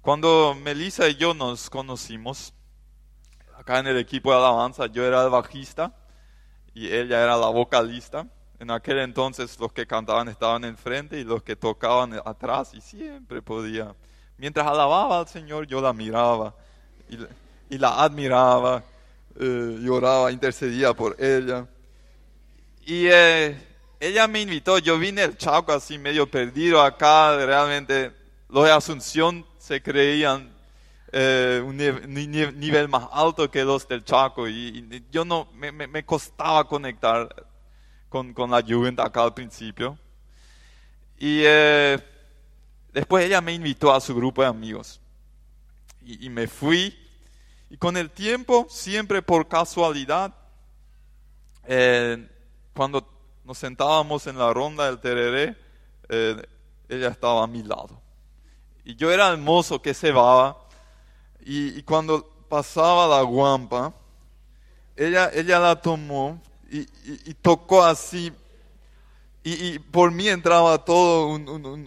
Cuando 0.00 0.54
Melissa 0.54 1.08
y 1.08 1.16
yo 1.16 1.34
nos 1.34 1.68
conocimos, 1.68 2.54
acá 3.56 3.80
en 3.80 3.88
el 3.88 3.98
equipo 3.98 4.30
de 4.30 4.38
alabanza, 4.38 4.86
yo 4.86 5.04
era 5.04 5.22
el 5.24 5.30
bajista 5.30 5.92
y 6.74 6.86
ella 6.86 7.22
era 7.22 7.36
la 7.36 7.48
vocalista. 7.48 8.26
En 8.60 8.70
aquel 8.70 8.98
entonces 8.98 9.58
los 9.58 9.72
que 9.72 9.86
cantaban 9.86 10.28
estaban 10.28 10.64
enfrente 10.64 11.18
y 11.20 11.24
los 11.24 11.42
que 11.42 11.56
tocaban 11.56 12.14
atrás 12.24 12.72
y 12.74 12.80
siempre 12.80 13.42
podía. 13.42 13.94
Mientras 14.36 14.66
alababa 14.66 15.20
al 15.20 15.28
Señor 15.28 15.66
yo 15.66 15.80
la 15.80 15.92
miraba 15.92 16.54
y, 17.68 17.76
la 17.78 18.02
admiraba, 18.02 18.82
eh, 19.38 19.78
lloraba, 19.80 20.32
intercedía 20.32 20.94
por 20.94 21.20
ella. 21.22 21.66
Y 22.86 23.06
eh, 23.08 23.56
ella 24.00 24.28
me 24.28 24.42
invitó, 24.42 24.78
yo 24.78 24.98
vine 24.98 25.22
el 25.22 25.36
Chaco 25.36 25.72
así 25.72 25.98
medio 25.98 26.30
perdido 26.30 26.80
acá, 26.82 27.36
realmente 27.44 28.12
los 28.48 28.64
de 28.64 28.72
Asunción 28.72 29.46
se 29.58 29.82
creían 29.82 30.52
eh, 31.12 31.62
un 31.64 31.76
nivel, 31.76 32.88
más 32.88 33.08
alto 33.12 33.50
que 33.50 33.64
los 33.64 33.88
del 33.88 34.04
Chaco 34.04 34.48
y, 34.48 35.04
yo 35.10 35.24
no, 35.24 35.48
me, 35.54 36.04
costaba 36.04 36.66
conectar 36.68 37.46
con, 38.08 38.32
con, 38.32 38.50
la 38.50 38.62
juventud 38.62 39.02
acá 39.02 39.22
al 39.24 39.34
principio. 39.34 39.98
Y 41.18 41.42
eh, 41.44 41.98
después 42.92 43.24
ella 43.24 43.40
me 43.40 43.52
invitó 43.52 43.92
a 43.92 44.00
su 44.00 44.14
grupo 44.14 44.42
de 44.42 44.48
amigos 44.48 45.00
y, 46.02 46.26
y 46.26 46.30
me 46.30 46.46
fui 46.46 46.96
y 47.70 47.76
con 47.76 47.96
el 47.96 48.10
tiempo, 48.10 48.66
siempre 48.70 49.20
por 49.20 49.46
casualidad, 49.46 50.34
eh, 51.66 52.26
cuando 52.74 53.17
nos 53.48 53.56
sentábamos 53.56 54.26
en 54.26 54.36
la 54.36 54.52
ronda 54.52 54.84
del 54.84 54.98
tereré, 54.98 55.56
eh, 56.10 56.46
ella 56.86 57.08
estaba 57.08 57.44
a 57.44 57.46
mi 57.46 57.62
lado. 57.62 57.98
Y 58.84 58.94
yo 58.94 59.10
era 59.10 59.30
el 59.30 59.38
mozo 59.38 59.80
que 59.80 59.94
se 59.94 60.12
va, 60.12 60.54
y, 61.40 61.82
cuando 61.84 62.28
pasaba 62.46 63.06
la 63.06 63.22
guampa, 63.22 63.94
ella, 64.94 65.30
ella 65.32 65.58
la 65.60 65.80
tomó 65.80 66.42
y, 66.70 66.84
tocó 67.40 67.82
así, 67.82 68.30
y, 69.42 69.78
por 69.78 70.10
mí 70.10 70.28
entraba 70.28 70.84
todo 70.84 71.40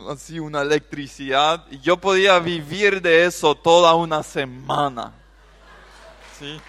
así 0.10 0.40
una 0.40 0.64
electricidad, 0.64 1.68
y 1.70 1.80
yo 1.80 1.96
podía 1.98 2.40
vivir 2.40 3.04
de 3.04 3.26
eso 3.26 3.54
toda 3.54 3.94
una 3.94 4.24
semana. 4.24 5.14
¿Sí? 6.40 6.60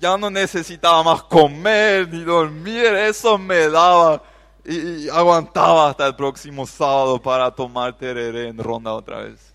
Ya 0.00 0.16
no 0.16 0.30
necesitaba 0.30 1.02
más 1.02 1.22
comer 1.24 2.08
ni 2.08 2.24
dormir, 2.24 2.86
eso 2.86 3.36
me 3.36 3.68
daba 3.68 4.22
y, 4.64 5.08
aguantaba 5.08 5.90
hasta 5.90 6.06
el 6.06 6.16
próximo 6.16 6.66
sábado 6.66 7.20
para 7.20 7.50
tomar 7.50 7.96
tereré 7.96 8.48
en 8.48 8.58
ronda 8.58 8.92
otra 8.92 9.18
vez. 9.18 9.52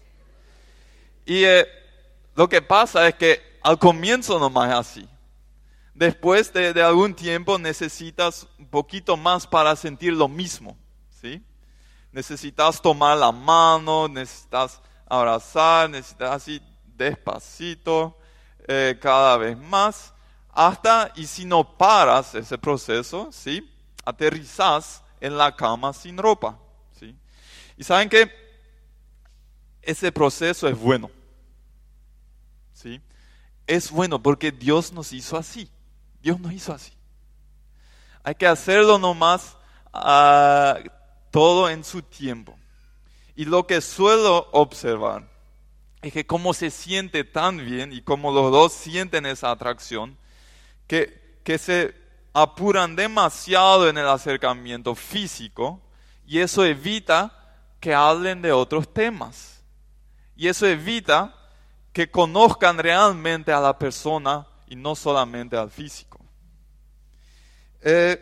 Y 1.26 1.44
eh, 1.44 1.68
lo 2.36 2.48
que 2.48 2.62
pasa 2.62 3.08
es 3.08 3.16
que 3.16 3.42
al 3.62 3.80
comienzo 3.80 4.40
nomás 4.40 4.70
es 4.70 4.76
así. 4.76 5.10
Después 5.94 6.52
de, 6.54 6.74
de, 6.74 6.84
algún 6.84 7.14
tiempo 7.14 7.58
necesitas 7.58 8.48
un 8.60 8.68
poquito 8.68 9.18
más 9.18 9.48
para 9.48 9.76
sentir 9.76 10.14
lo 10.14 10.28
mismo, 10.28 10.78
¿sí? 11.22 11.42
Necesitas 12.12 12.82
tomar 12.82 13.18
la 13.18 13.32
mano, 13.32 14.08
necesitas 14.08 14.82
abrazar, 15.08 15.90
necesitas 15.90 16.32
así 16.32 16.62
despacito, 16.86 18.18
eh, 18.68 18.98
cada 19.02 19.38
vez 19.38 19.58
más 19.58 20.15
hasta, 20.56 21.12
y 21.16 21.28
si 21.28 21.44
no 21.44 21.78
paras 21.78 22.34
ese 22.34 22.58
proceso, 22.58 23.30
¿sí? 23.30 23.70
aterrizas 24.06 25.04
en 25.20 25.38
la 25.38 25.54
cama 25.54 25.92
sin 25.92 26.18
ropa. 26.18 26.58
¿sí? 26.98 27.14
Y 27.76 27.84
saben 27.84 28.08
que 28.08 28.32
ese 29.82 30.14
proceso 30.14 30.70
es 30.70 30.80
bueno. 30.80 31.12
¿sí? 32.74 33.02
Es 33.68 33.92
bueno 33.92 34.24
porque 34.24 34.50
Dios 34.52 34.94
nos 34.94 35.12
hizo 35.12 35.36
así. 35.36 35.70
Dios 36.22 36.40
nos 36.40 36.54
hizo 36.54 36.72
así. 36.72 36.94
Hay 38.24 38.36
que 38.36 38.48
hacerlo 38.48 38.98
nomás 38.98 39.58
ah, 39.92 40.80
todo 41.32 41.70
en 41.70 41.84
su 41.84 42.02
tiempo. 42.02 42.58
Y 43.36 43.44
lo 43.44 43.68
que 43.68 43.82
suelo 43.82 44.48
observar 44.54 45.30
es 46.02 46.14
que 46.14 46.26
como 46.26 46.54
se 46.54 46.72
siente 46.72 47.26
tan 47.26 47.58
bien 47.58 47.92
y 47.92 48.02
como 48.02 48.32
los 48.32 48.54
dos 48.54 48.72
sienten 48.72 49.26
esa 49.26 49.52
atracción, 49.52 50.18
que, 50.88 51.40
que 51.44 51.58
se 51.58 51.96
apuran 52.34 52.96
demasiado 52.96 53.88
en 53.88 53.98
el 53.98 54.08
acercamiento 54.08 54.94
físico 54.96 55.82
y 56.28 56.40
eso 56.40 56.66
evita 56.66 57.32
que 57.80 57.94
hablen 57.94 58.42
de 58.42 58.52
otros 58.52 58.92
temas. 58.94 59.64
Y 60.36 60.48
eso 60.48 60.66
evita 60.66 61.34
que 61.94 62.12
conozcan 62.12 62.78
realmente 62.78 63.54
a 63.54 63.62
la 63.62 63.78
persona 63.80 64.46
y 64.68 64.76
no 64.76 64.96
solamente 64.96 65.56
al 65.56 65.70
físico. 65.70 66.20
Eh, 67.82 68.22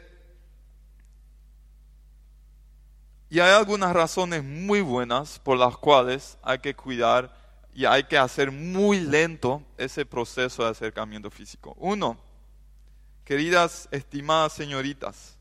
y 3.29 3.39
hay 3.39 3.51
algunas 3.51 3.93
razones 3.93 4.43
muy 4.43 4.82
buenas 4.82 5.39
por 5.39 5.58
las 5.58 5.75
cuales 5.77 6.38
hay 6.43 6.60
que 6.60 6.75
cuidar 6.75 7.36
y 7.74 7.86
hay 7.86 8.03
que 8.03 8.17
hacer 8.17 8.51
muy 8.51 9.00
lento 9.00 9.63
ese 9.77 10.05
proceso 10.05 10.63
de 10.63 10.70
acercamiento 10.70 11.32
físico. 11.32 11.75
Uno, 11.79 12.20
queridas, 13.24 13.88
estimadas 13.92 14.53
señoritas, 14.53 15.38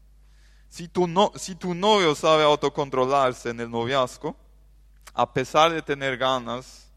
si 0.73 0.89
tu, 0.89 1.07
novio 1.07 2.15
sabe 2.15 2.45
autocontrolarse 2.45 3.51
en 3.51 3.61
el 3.61 3.71
noviazgo, 3.71 4.35
a 5.13 5.31
pesar 5.31 5.71
de 5.71 5.83
tener 5.83 6.17
ganas 6.17 6.91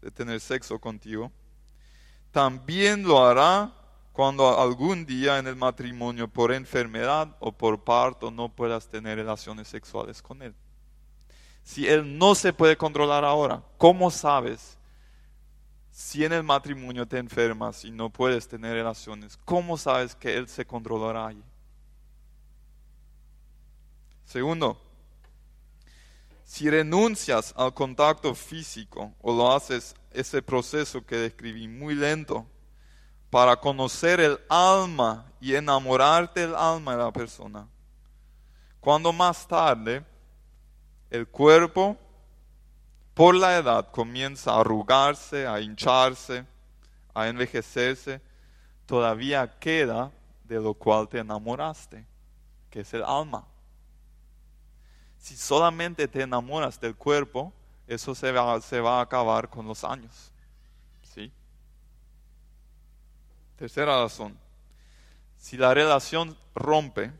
de 0.00 0.10
tener 0.12 0.40
sexo 0.40 0.78
contigo, 0.78 1.32
también 2.30 3.02
lo 3.02 3.24
hará 3.24 3.72
cuando 4.12 4.60
algún 4.60 5.04
día 5.04 5.38
en 5.38 5.48
el 5.48 5.56
matrimonio 5.56 6.28
por 6.28 6.52
enfermedad 6.52 7.36
o 7.40 7.50
por 7.50 7.82
parto 7.82 8.30
no 8.30 8.48
puedas 8.48 8.88
tener 8.88 9.16
relaciones 9.16 9.66
sexuales 9.66 10.22
con 10.22 10.40
él. 10.42 10.54
Si 11.64 11.88
él 11.88 12.18
no 12.18 12.36
se 12.36 12.52
puede 12.52 12.76
controlar 12.76 13.24
ahora, 13.24 13.64
¿cómo 13.78 14.12
sabes 14.12 14.78
si 15.92 16.24
en 16.24 16.32
el 16.32 16.42
matrimonio 16.42 17.06
te 17.06 17.18
enfermas 17.18 17.84
y 17.84 17.90
no 17.90 18.08
puedes 18.10 18.48
tener 18.48 18.72
relaciones? 18.72 19.36
¿Cómo 19.44 19.76
sabes 19.76 20.16
que 20.16 20.34
él 20.36 20.48
se 20.48 20.64
controlará 20.64 21.28
ahí? 21.28 21.44
Segundo, 24.24 24.80
si 26.44 26.70
renuncias 26.70 27.52
al 27.56 27.74
contacto 27.74 28.34
físico 28.34 29.12
o 29.20 29.36
lo 29.36 29.52
haces 29.52 29.94
ese 30.10 30.40
proceso 30.40 31.04
que 31.04 31.16
describí 31.16 31.68
muy 31.68 31.94
lento 31.94 32.46
para 33.28 33.56
conocer 33.56 34.20
el 34.20 34.38
alma 34.48 35.30
y 35.40 35.54
enamorarte 35.54 36.40
del 36.40 36.54
alma 36.54 36.92
de 36.92 37.02
la 37.02 37.12
persona, 37.12 37.68
cuando 38.80 39.12
más 39.12 39.46
tarde 39.46 40.04
el 41.10 41.28
cuerpo 41.28 41.98
por 43.14 43.34
la 43.34 43.56
edad 43.58 43.90
comienza 43.90 44.52
a 44.52 44.60
arrugarse, 44.60 45.46
a 45.46 45.60
hincharse, 45.60 46.46
a 47.14 47.28
envejecerse, 47.28 48.20
todavía 48.86 49.58
queda 49.58 50.10
de 50.44 50.60
lo 50.60 50.74
cual 50.74 51.08
te 51.08 51.18
enamoraste, 51.18 52.06
que 52.70 52.80
es 52.80 52.94
el 52.94 53.02
alma. 53.02 53.46
Si 55.18 55.36
solamente 55.36 56.08
te 56.08 56.22
enamoras 56.22 56.80
del 56.80 56.96
cuerpo, 56.96 57.52
eso 57.86 58.14
se 58.14 58.32
va, 58.32 58.60
se 58.60 58.80
va 58.80 58.98
a 58.98 59.02
acabar 59.02 59.48
con 59.48 59.66
los 59.66 59.84
años. 59.84 60.32
¿Sí? 61.02 61.30
Tercera 63.56 64.02
razón. 64.02 64.38
Si 65.36 65.56
la 65.56 65.74
relación 65.74 66.36
rompe, 66.54 67.12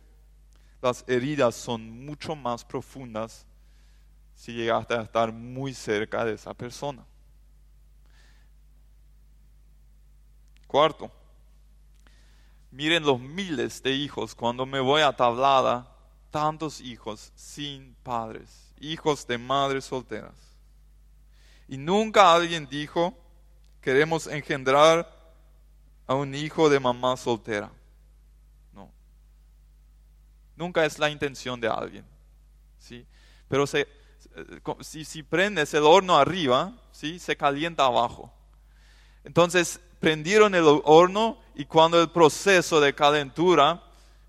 las 0.81 1.05
heridas 1.07 1.55
son 1.55 2.05
mucho 2.05 2.35
más 2.35 2.65
profundas 2.65 3.47
si 4.43 4.53
llegaste 4.53 4.95
a 4.95 5.03
estar 5.03 5.31
muy 5.31 5.73
cerca 5.73 6.25
de 6.25 6.33
esa 6.33 6.53
persona. 6.53 7.07
Cuarto, 10.67 11.13
miren 12.73 13.05
los 13.05 13.21
miles 13.21 13.81
de 13.85 13.93
hijos 13.93 14.35
cuando 14.35 14.67
me 14.67 14.81
voy 14.81 15.03
a 15.03 15.13
tablada 15.13 15.97
tantos 16.33 16.81
hijos 16.81 17.31
sin 17.37 17.95
padres, 18.03 18.75
hijos 18.81 19.25
de 19.29 19.39
madres 19.39 19.85
solteras. 19.85 20.35
Y 21.69 21.77
nunca 21.77 22.35
alguien 22.35 22.67
dijo, 22.67 23.17
queremos 23.81 24.27
engendrar 24.27 25.09
a 26.05 26.17
un 26.17 26.35
hijo 26.35 26.69
de 26.69 26.81
mamá 26.81 27.17
soltera. 27.17 27.71
No. 28.73 28.91
Nunca 30.57 30.85
es 30.85 30.99
la 30.99 31.11
intención 31.11 31.61
de 31.61 31.69
alguien. 31.69 32.05
¿sí? 32.81 33.07
Pero 33.47 33.69
se, 33.69 34.02
si, 34.81 35.05
si 35.05 35.23
prendes 35.23 35.75
el 35.75 35.83
horno 35.83 36.17
arriba, 36.17 36.73
¿sí? 36.93 37.19
se 37.19 37.37
calienta 37.37 37.85
abajo. 37.85 38.33
Entonces 39.25 39.81
prendieron 40.01 40.55
el 40.55 40.65
horno 40.85 41.39
y 41.55 41.65
cuando 41.65 42.01
el 42.01 42.11
proceso 42.11 42.81
de 42.81 42.95
calentura 42.95 43.83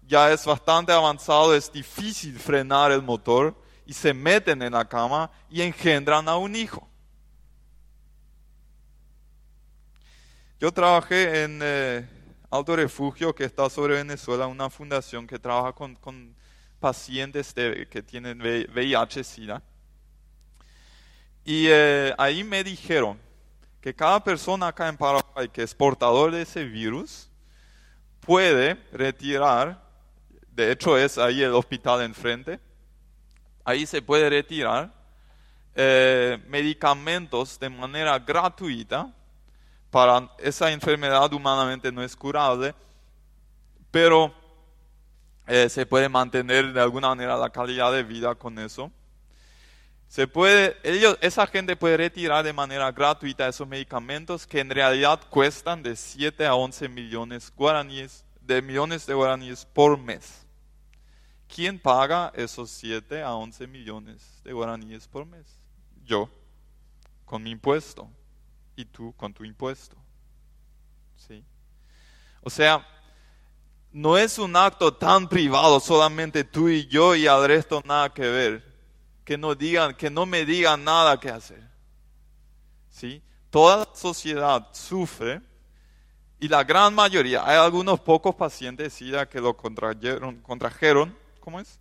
ya 0.07 0.31
es 0.31 0.45
bastante 0.45 0.91
avanzado, 0.91 1.55
es 1.55 1.71
difícil 1.71 2.37
frenar 2.37 2.91
el 2.91 3.01
motor 3.01 3.55
y 3.85 3.93
se 3.93 4.13
meten 4.13 4.61
en 4.61 4.73
la 4.73 4.87
cama 4.87 5.31
y 5.49 5.61
engendran 5.61 6.27
a 6.29 6.37
un 6.37 6.55
hijo. 6.55 6.87
Yo 10.59 10.71
trabajé 10.71 11.43
en 11.43 11.59
eh, 11.61 12.07
Alto 12.49 12.75
Refugio, 12.75 13.33
que 13.33 13.43
está 13.43 13.69
sobre 13.69 13.95
Venezuela, 13.95 14.47
una 14.47 14.69
fundación 14.69 15.27
que 15.27 15.39
trabaja 15.39 15.73
con, 15.73 16.35
pacientes 16.79 17.53
que 17.53 18.03
tienen 18.03 18.39
VIH-Sida. 18.39 19.63
Y 21.45 21.67
eh, 21.67 22.13
ahí 22.17 22.43
me 22.43 22.63
dijeron 22.63 23.19
que 23.81 23.93
cada 23.93 24.23
persona 24.23 24.67
acá 24.67 24.87
en 24.87 24.97
Paraguay 24.97 25.49
que 25.49 25.63
es 25.63 25.75
portador 25.75 26.31
de 26.31 26.43
ese 26.43 26.63
virus 26.63 27.29
puede 28.21 28.75
retirar 28.93 29.83
de 30.55 30.71
hecho 30.71 30.97
es 30.97 31.17
ahí 31.17 31.41
el 31.41 31.53
hospital 31.53 32.01
enfrente, 32.03 32.59
ahí 33.63 33.85
se 33.85 34.01
puede 34.01 34.29
retirar 34.29 34.93
eh, 35.75 36.37
medicamentos 36.47 37.59
de 37.59 37.69
manera 37.69 38.19
gratuita 38.19 39.11
para 39.89 40.29
esa 40.37 40.71
enfermedad 40.71 41.31
humanamente 41.33 41.91
no 41.91 42.03
es 42.03 42.15
curable, 42.15 42.75
pero 43.89 44.33
eh, 45.47 45.69
se 45.69 45.85
puede 45.85 46.09
mantener 46.09 46.71
de 46.71 46.81
alguna 46.81 47.09
manera 47.09 47.37
la 47.37 47.49
calidad 47.49 47.91
de 47.91 48.03
vida 48.03 48.35
con 48.35 48.57
eso. 48.59 48.91
Se 50.13 50.27
puede, 50.27 50.77
ellos, 50.83 51.17
esa 51.21 51.47
gente 51.47 51.75
puede 51.75 51.97
retirar 51.97 52.45
de 52.45 52.53
manera 52.53 52.91
gratuita 52.91 53.47
esos 53.47 53.67
medicamentos 53.67 54.45
que 54.45 54.59
en 54.59 54.69
realidad 54.69 55.19
cuestan 55.27 55.81
de 55.81 55.95
7 55.95 56.45
a 56.45 56.53
11 56.53 56.87
millones 56.87 57.51
guaraníes, 57.55 58.23
de 58.39 58.61
millones 58.61 59.07
de 59.07 59.15
guaraníes 59.15 59.65
por 59.65 59.97
mes. 59.97 60.45
¿Quién 61.47 61.79
paga 61.79 62.31
esos 62.35 62.69
7 62.69 63.23
a 63.23 63.33
11 63.33 63.65
millones 63.65 64.39
de 64.43 64.53
guaraníes 64.53 65.07
por 65.07 65.25
mes? 65.25 65.47
Yo, 66.05 66.29
con 67.25 67.41
mi 67.41 67.49
impuesto, 67.49 68.07
y 68.75 68.85
tú 68.85 69.15
con 69.17 69.33
tu 69.33 69.43
impuesto. 69.43 69.95
¿Sí? 71.15 71.43
O 72.43 72.51
sea, 72.51 72.87
no 73.91 74.15
es 74.15 74.37
un 74.37 74.55
acto 74.55 74.93
tan 74.93 75.27
privado, 75.27 75.79
solamente 75.79 76.43
tú 76.43 76.69
y 76.69 76.85
yo 76.85 77.15
y 77.15 77.25
al 77.25 77.47
resto 77.47 77.81
nada 77.83 78.13
que 78.13 78.29
ver. 78.29 78.72
Que 79.23 79.37
no 79.37 79.55
digan, 79.55 79.95
que 79.95 80.09
no 80.09 80.25
me 80.25 80.45
digan 80.45 80.83
nada 80.83 81.19
que 81.19 81.29
hacer. 81.29 81.63
¿Sí? 82.89 83.21
Toda 83.49 83.77
la 83.77 83.89
sociedad 83.93 84.67
sufre 84.71 85.41
y 86.39 86.47
la 86.47 86.63
gran 86.63 86.93
mayoría, 86.93 87.47
hay 87.47 87.55
algunos 87.55 88.01
pocos 88.01 88.35
pacientes 88.35 88.93
SIDA 88.93 89.29
que 89.29 89.39
lo 89.39 89.55
contrajeron, 89.55 90.41
contrajeron 90.41 91.15
¿cómo 91.39 91.59
es? 91.59 91.77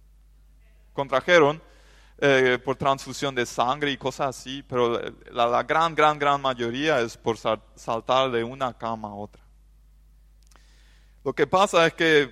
Contrajeron 0.92 1.62
eh, 2.18 2.58
por 2.64 2.76
transfusión 2.76 3.34
de 3.34 3.46
sangre 3.46 3.90
y 3.92 3.96
cosas 3.96 4.36
así, 4.36 4.62
pero 4.62 5.00
la, 5.30 5.62
gran, 5.62 5.94
gran, 5.94 6.18
gran 6.18 6.40
mayoría 6.40 7.00
es 7.00 7.16
por 7.16 7.36
saltar 7.38 8.30
de 8.30 8.44
una 8.44 8.76
cama 8.76 9.08
a 9.08 9.14
otra. 9.14 9.42
Lo 11.24 11.32
que 11.32 11.46
pasa 11.46 11.86
es 11.86 11.94
que 11.94 12.30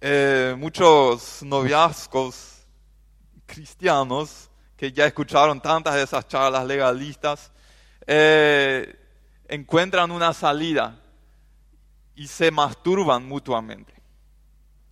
eh, 0.00 0.54
muchos 0.58 1.42
noviazgos 1.42 2.55
cristianos 3.46 4.50
que 4.76 4.92
ya 4.92 5.06
escucharon 5.06 5.60
tantas 5.60 5.94
de 5.94 6.02
esas 6.02 6.28
charlas 6.28 6.66
legalistas, 6.66 7.50
eh, 8.06 8.94
encuentran 9.48 10.10
una 10.10 10.32
salida 10.32 10.98
y 12.14 12.26
se 12.26 12.50
masturban 12.50 13.26
mutuamente. 13.26 13.94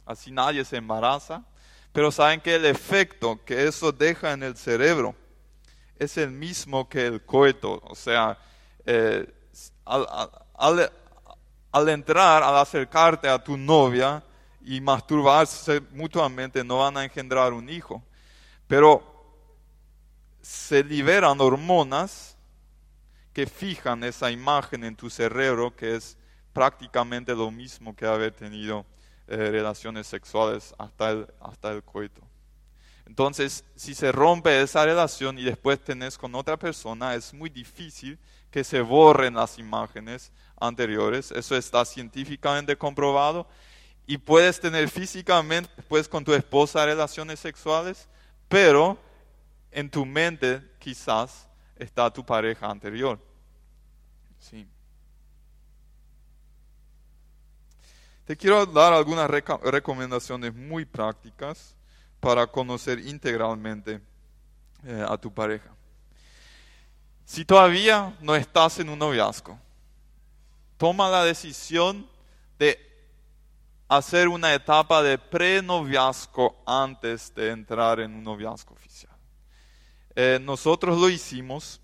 Así 0.07 0.31
nadie 0.31 0.65
se 0.65 0.77
embaraza, 0.77 1.45
pero 1.93 2.11
saben 2.11 2.41
que 2.41 2.55
el 2.55 2.65
efecto 2.67 3.41
que 3.45 3.67
eso 3.67 3.93
deja 3.93 4.33
en 4.33 4.43
el 4.43 4.57
cerebro 4.57 5.15
es 5.99 6.17
el 6.17 6.31
mismo 6.31 6.89
que 6.89 7.07
el 7.07 7.23
coito, 7.25 7.81
o 7.85 7.95
sea, 7.95 8.39
eh, 8.85 9.27
al, 9.85 10.07
al- 10.57 10.93
al 11.73 11.89
entrar, 11.89 12.43
al 12.43 12.57
acercarte 12.59 13.29
a 13.29 13.43
tu 13.43 13.57
novia 13.57 14.23
y 14.63 14.81
masturbarse 14.81 15.81
mutuamente, 15.93 16.63
no 16.63 16.79
van 16.79 16.97
a 16.97 17.05
engendrar 17.05 17.53
un 17.53 17.69
hijo. 17.69 18.03
Pero 18.67 19.03
se 20.41 20.85
liberan 20.85 21.41
hormonas 21.41 22.37
que 23.33 23.47
fijan 23.47 24.05
esa 24.05 24.31
imagen 24.31 24.85
en 24.85 24.95
tu 24.95 25.11
cerebro, 25.11 25.75
que 25.75 25.97
es 25.97 26.17
prácticamente 26.53 27.35
lo 27.35 27.51
mismo 27.51 27.95
que 27.97 28.07
haber 28.07 28.33
tenido 28.33 28.87
eh, 29.27 29.37
relaciones 29.37 30.07
sexuales 30.07 30.75
hasta 30.79 31.11
el, 31.11 31.27
hasta 31.41 31.73
el 31.73 31.83
coito. 31.83 32.23
Entonces, 33.07 33.65
si 33.75 33.95
se 33.95 34.13
rompe 34.13 34.63
esa 34.63 34.85
relación 34.85 35.39
y 35.39 35.45
después 35.45 35.83
tenés 35.83 36.17
con 36.17 36.35
otra 36.35 36.57
persona, 36.57 37.15
es 37.15 37.35
muy 37.35 37.51
difícil 37.51 38.19
que 38.51 38.65
se 38.65 38.81
borren 38.81 39.35
las 39.35 39.59
imágenes 39.59 40.33
anteriores. 40.61 41.31
Eso 41.33 41.57
está 41.57 41.85
científicamente 41.85 42.77
comprobado. 42.77 43.47
Y 44.07 44.19
puedes 44.19 44.61
tener 44.61 44.89
físicamente 44.89 45.71
después 45.77 46.09
con 46.09 46.25
tu 46.25 46.35
esposa 46.35 46.87
relaciones 46.87 47.41
sexuales, 47.41 48.09
pero 48.49 48.99
en 49.71 49.91
tu 49.91 50.05
mente 50.07 50.63
quizás 50.79 51.49
está 51.77 52.13
tu 52.13 52.25
pareja 52.25 52.71
anterior. 52.71 53.19
Sí. 54.39 54.67
Te 58.25 58.37
quiero 58.37 58.65
dar 58.65 58.93
algunas 58.93 59.29
recomendaciones 59.29 60.55
muy 60.55 60.85
prácticas 60.85 61.75
para 62.21 62.47
conocer 62.47 62.99
integralmente 63.01 64.01
eh, 64.85 65.05
a 65.07 65.19
tu 65.19 65.33
pareja. 65.33 65.71
Si 67.27 67.45
todavía 67.45 68.17
no 68.21 68.35
estás 68.35 68.79
en 68.79 68.89
un 68.89 68.99
noviazgo, 68.99 69.59
toma 70.79 71.09
la 71.11 71.25
decisión 71.25 72.09
de 72.59 72.79
hacer 73.89 74.29
una 74.29 74.55
etapa 74.55 75.03
de 75.03 75.19
prenoviazgo 75.19 76.63
antes 76.67 77.35
de 77.35 77.51
entrar 77.51 78.01
en 78.01 78.15
un 78.15 78.25
noviazgo 78.25 78.75
oficial. 78.75 79.13
Eh, 80.17 80.39
nosotros 80.41 80.99
lo 80.99 81.11
hicimos, 81.11 81.81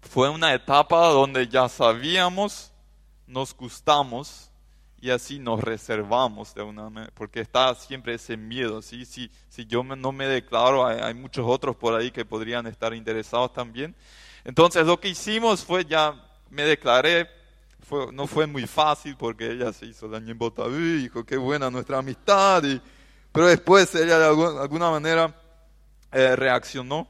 fue 0.00 0.28
una 0.28 0.54
etapa 0.54 1.08
donde 1.08 1.46
ya 1.46 1.68
sabíamos, 1.68 2.72
nos 3.26 3.54
gustamos 3.54 4.50
y 5.00 5.10
así 5.10 5.38
nos 5.38 5.60
reservamos 5.60 6.54
de 6.54 6.62
una 6.62 7.10
porque 7.14 7.40
está 7.40 7.74
siempre 7.74 8.14
ese 8.14 8.36
miedo, 8.36 8.82
¿sí? 8.82 9.04
si, 9.04 9.30
si 9.48 9.66
yo 9.66 9.82
no 9.82 10.12
me 10.12 10.26
declaro, 10.26 10.86
hay 10.86 11.14
muchos 11.14 11.44
otros 11.46 11.76
por 11.76 11.94
ahí 11.94 12.10
que 12.10 12.24
podrían 12.24 12.66
estar 12.66 12.92
interesados 12.94 13.52
también. 13.52 13.94
Entonces 14.44 14.86
lo 14.86 14.98
que 14.98 15.08
hicimos 15.08 15.64
fue 15.64 15.84
ya, 15.84 16.14
me 16.48 16.64
declaré, 16.64 17.28
no 18.12 18.26
fue 18.26 18.46
muy 18.46 18.66
fácil 18.66 19.16
porque 19.16 19.50
ella 19.52 19.72
se 19.72 19.86
hizo 19.86 20.06
la 20.08 20.20
ñembota, 20.20 20.62
"Uy, 20.64 21.04
hijo, 21.04 21.24
qué 21.24 21.36
buena 21.36 21.70
nuestra 21.70 21.98
amistad, 21.98 22.62
y- 22.64 22.80
pero 23.32 23.46
después 23.46 23.94
ella 23.94 24.18
de 24.18 24.28
algu- 24.30 24.60
alguna 24.60 24.90
manera 24.90 25.34
eh, 26.12 26.34
reaccionó 26.34 27.06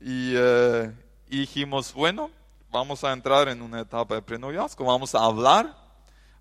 y, 0.00 0.34
eh, 0.36 0.92
y 1.28 1.40
dijimos, 1.40 1.92
bueno, 1.94 2.30
vamos 2.70 3.02
a 3.04 3.12
entrar 3.12 3.48
en 3.48 3.62
una 3.62 3.80
etapa 3.80 4.14
de 4.16 4.22
prenoviazgo, 4.22 4.84
vamos 4.84 5.14
a 5.14 5.24
hablar, 5.24 5.74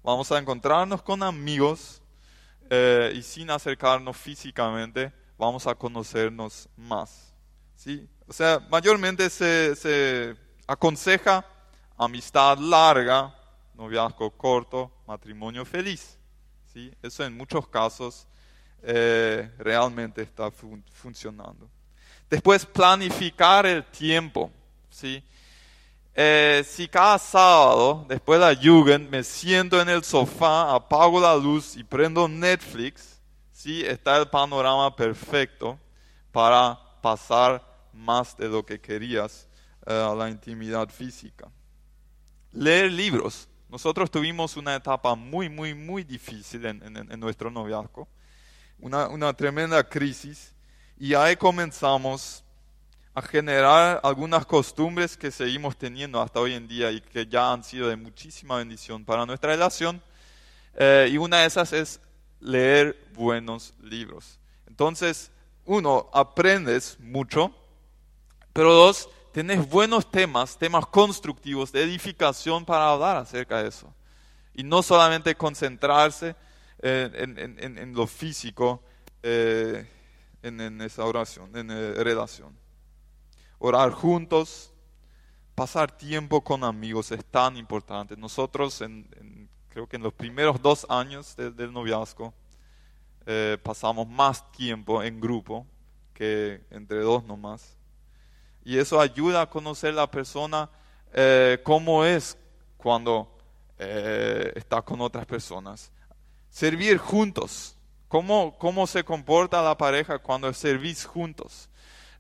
vamos 0.03 0.29
a 0.31 0.37
encontrarnos 0.37 1.01
con 1.01 1.23
amigos 1.23 2.01
eh, 2.69 3.13
y 3.15 3.21
sin 3.21 3.49
acercarnos 3.49 4.17
físicamente, 4.17 5.13
vamos 5.37 5.67
a 5.67 5.75
conocernos 5.75 6.67
más. 6.75 7.33
¿sí? 7.75 8.07
O 8.27 8.33
sea, 8.33 8.59
mayormente 8.69 9.29
se 9.29 10.35
aconseja 10.67 11.45
amistad 11.97 12.57
larga, 12.57 13.33
noviazgo 13.75 14.31
corto, 14.31 14.91
matrimonio 15.07 15.65
feliz. 15.65 16.17
¿sí? 16.73 16.91
Eso 17.01 17.23
en 17.23 17.35
muchos 17.35 17.67
casos 17.67 18.27
eh, 18.83 19.51
realmente 19.57 20.21
está 20.21 20.51
fun- 20.51 20.83
funcionando. 20.91 21.69
Después, 22.29 22.65
planificar 22.65 23.65
el 23.65 23.83
tiempo. 23.85 24.51
¿sí? 24.89 25.23
Eh, 26.13 26.63
si 26.67 26.87
cada 26.87 27.17
sábado, 27.19 28.05
después 28.07 28.39
de 28.39 28.45
la 28.45 28.55
Jugend, 28.55 29.09
me 29.09 29.23
siento 29.23 29.81
en 29.81 29.89
el 29.89 30.03
sofá, 30.03 30.73
apago 30.73 31.19
la 31.19 31.35
luz 31.35 31.75
y 31.75 31.83
prendo 31.83 32.27
Netflix, 32.27 33.19
¿sí? 33.51 33.83
está 33.85 34.17
el 34.17 34.27
panorama 34.27 34.95
perfecto 34.95 35.77
para 36.31 36.79
pasar 37.01 37.63
más 37.93 38.35
de 38.37 38.47
lo 38.47 38.65
que 38.65 38.79
querías 38.79 39.47
eh, 39.85 39.93
a 39.93 40.13
la 40.15 40.29
intimidad 40.29 40.89
física. 40.89 41.47
Leer 42.51 42.91
libros. 42.91 43.47
Nosotros 43.69 44.09
tuvimos 44.11 44.57
una 44.57 44.75
etapa 44.75 45.15
muy, 45.15 45.49
muy, 45.49 45.73
muy 45.73 46.03
difícil 46.03 46.65
en, 46.65 46.83
en- 46.83 47.11
en 47.11 47.19
nuestro 47.19 47.49
noviazgo, 47.49 48.07
una, 48.79 49.07
una 49.07 49.33
tremenda 49.33 49.83
crisis, 49.83 50.53
y 50.97 51.13
ahí 51.13 51.35
comenzamos 51.35 52.43
a 53.13 53.21
generar 53.21 54.01
algunas 54.03 54.45
costumbres 54.45 55.15
que 55.17 55.31
seguimos 55.31 55.77
teniendo 55.77 56.21
hasta 56.21 56.39
hoy 56.39 56.53
en 56.53 56.67
día 56.67 56.91
y 56.91 57.01
que 57.01 57.25
ya 57.25 57.51
han 57.53 57.63
sido 57.63 57.87
de 57.87 57.95
muchísima 57.95 58.57
bendición 58.57 59.05
para 59.05 59.25
nuestra 59.25 59.51
relación. 59.51 60.01
Eh, 60.75 61.09
y 61.11 61.17
una 61.17 61.39
de 61.39 61.47
esas 61.47 61.71
es 61.71 62.01
leer 62.41 62.97
buenos 63.13 63.73
libros. 63.81 64.37
Entonces, 64.67 65.31
uno, 65.65 66.09
aprendes 66.13 66.97
mucho, 66.99 67.55
pero 68.51 68.73
dos, 68.73 69.09
tenés 69.35 69.67
buenos 69.69 70.09
temas, 70.09 70.57
temas 70.57 70.85
constructivos 70.85 71.69
de 71.69 71.83
edificación 71.83 72.63
para 72.63 72.89
hablar 72.89 73.17
acerca 73.17 73.61
de 73.61 73.67
eso. 73.67 73.93
Y 74.53 74.63
no 74.63 74.81
solamente 74.81 75.35
concentrarse 75.35 76.37
eh, 76.81 77.09
en, 77.17 77.93
lo 77.93 78.07
físico, 78.07 78.81
eh, 79.21 79.85
en, 80.41 80.79
esa 80.81 81.03
oración, 81.03 81.53
en 81.53 81.69
eh, 81.69 81.95
relación. 81.95 82.57
Orar 83.59 83.91
juntos, 83.91 84.71
pasar 85.53 85.91
tiempo 85.91 86.39
con 86.41 86.63
amigos 86.63 87.11
es 87.11 87.25
tan 87.25 87.57
importante. 87.57 88.15
Nosotros, 88.15 88.81
creo 89.67 89.85
que 89.85 89.97
en 89.97 90.03
los 90.03 90.13
primeros 90.13 90.61
dos 90.61 90.85
años 90.87 91.35
de- 91.35 91.51
del 91.51 91.73
noviazgo, 91.73 92.33
eh, 93.25 93.57
pasamos 93.61 94.07
más 94.07 94.49
tiempo 94.53 95.03
en 95.03 95.19
grupo 95.19 95.67
que 96.13 96.61
entre 96.69 97.01
dos 97.01 97.25
nomás. 97.25 97.75
Y 98.65 98.79
eso 98.79 98.99
ayuda 98.99 99.43
a 99.43 99.49
conocer 99.49 99.93
la 99.93 100.09
persona 100.09 100.67
eh, 101.13 101.59
cómo 101.63 102.03
es 102.03 102.35
cuando 102.75 103.31
eh, 103.77 104.51
está 104.55 104.81
con 104.81 104.99
otras 105.01 105.27
personas. 105.27 105.91
Servir 106.49 106.97
juntos. 106.97 107.77
¿Cómo, 108.07 108.57
¿Cómo 108.57 108.87
se 108.87 109.03
comporta 109.03 109.61
la 109.61 109.77
pareja 109.77 110.17
cuando 110.17 110.51
servís 110.51 111.05
juntos? 111.05 111.69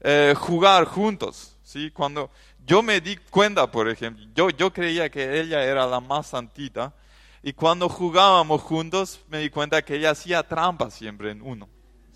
Eh, 0.01 0.35
jugar 0.37 0.85
juntos. 0.85 1.57
¿sí? 1.63 1.89
Cuando 1.89 2.29
yo 2.63 2.83
me 2.83 3.01
di 3.01 3.17
cuenta, 3.17 3.69
por 3.71 3.89
ejemplo, 3.89 4.23
yo, 4.35 4.51
yo 4.51 4.71
creía 4.71 5.09
que 5.09 5.41
ella 5.41 5.63
era 5.63 5.87
la 5.87 5.99
más 5.99 6.27
santita. 6.27 6.93
Y 7.41 7.53
cuando 7.53 7.89
jugábamos 7.89 8.61
juntos, 8.61 9.19
me 9.29 9.39
di 9.39 9.49
cuenta 9.49 9.81
que 9.81 9.95
ella 9.95 10.11
hacía 10.11 10.43
trampa 10.43 10.91
siempre 10.91 11.31
en 11.31 11.41
uno. 11.41 11.67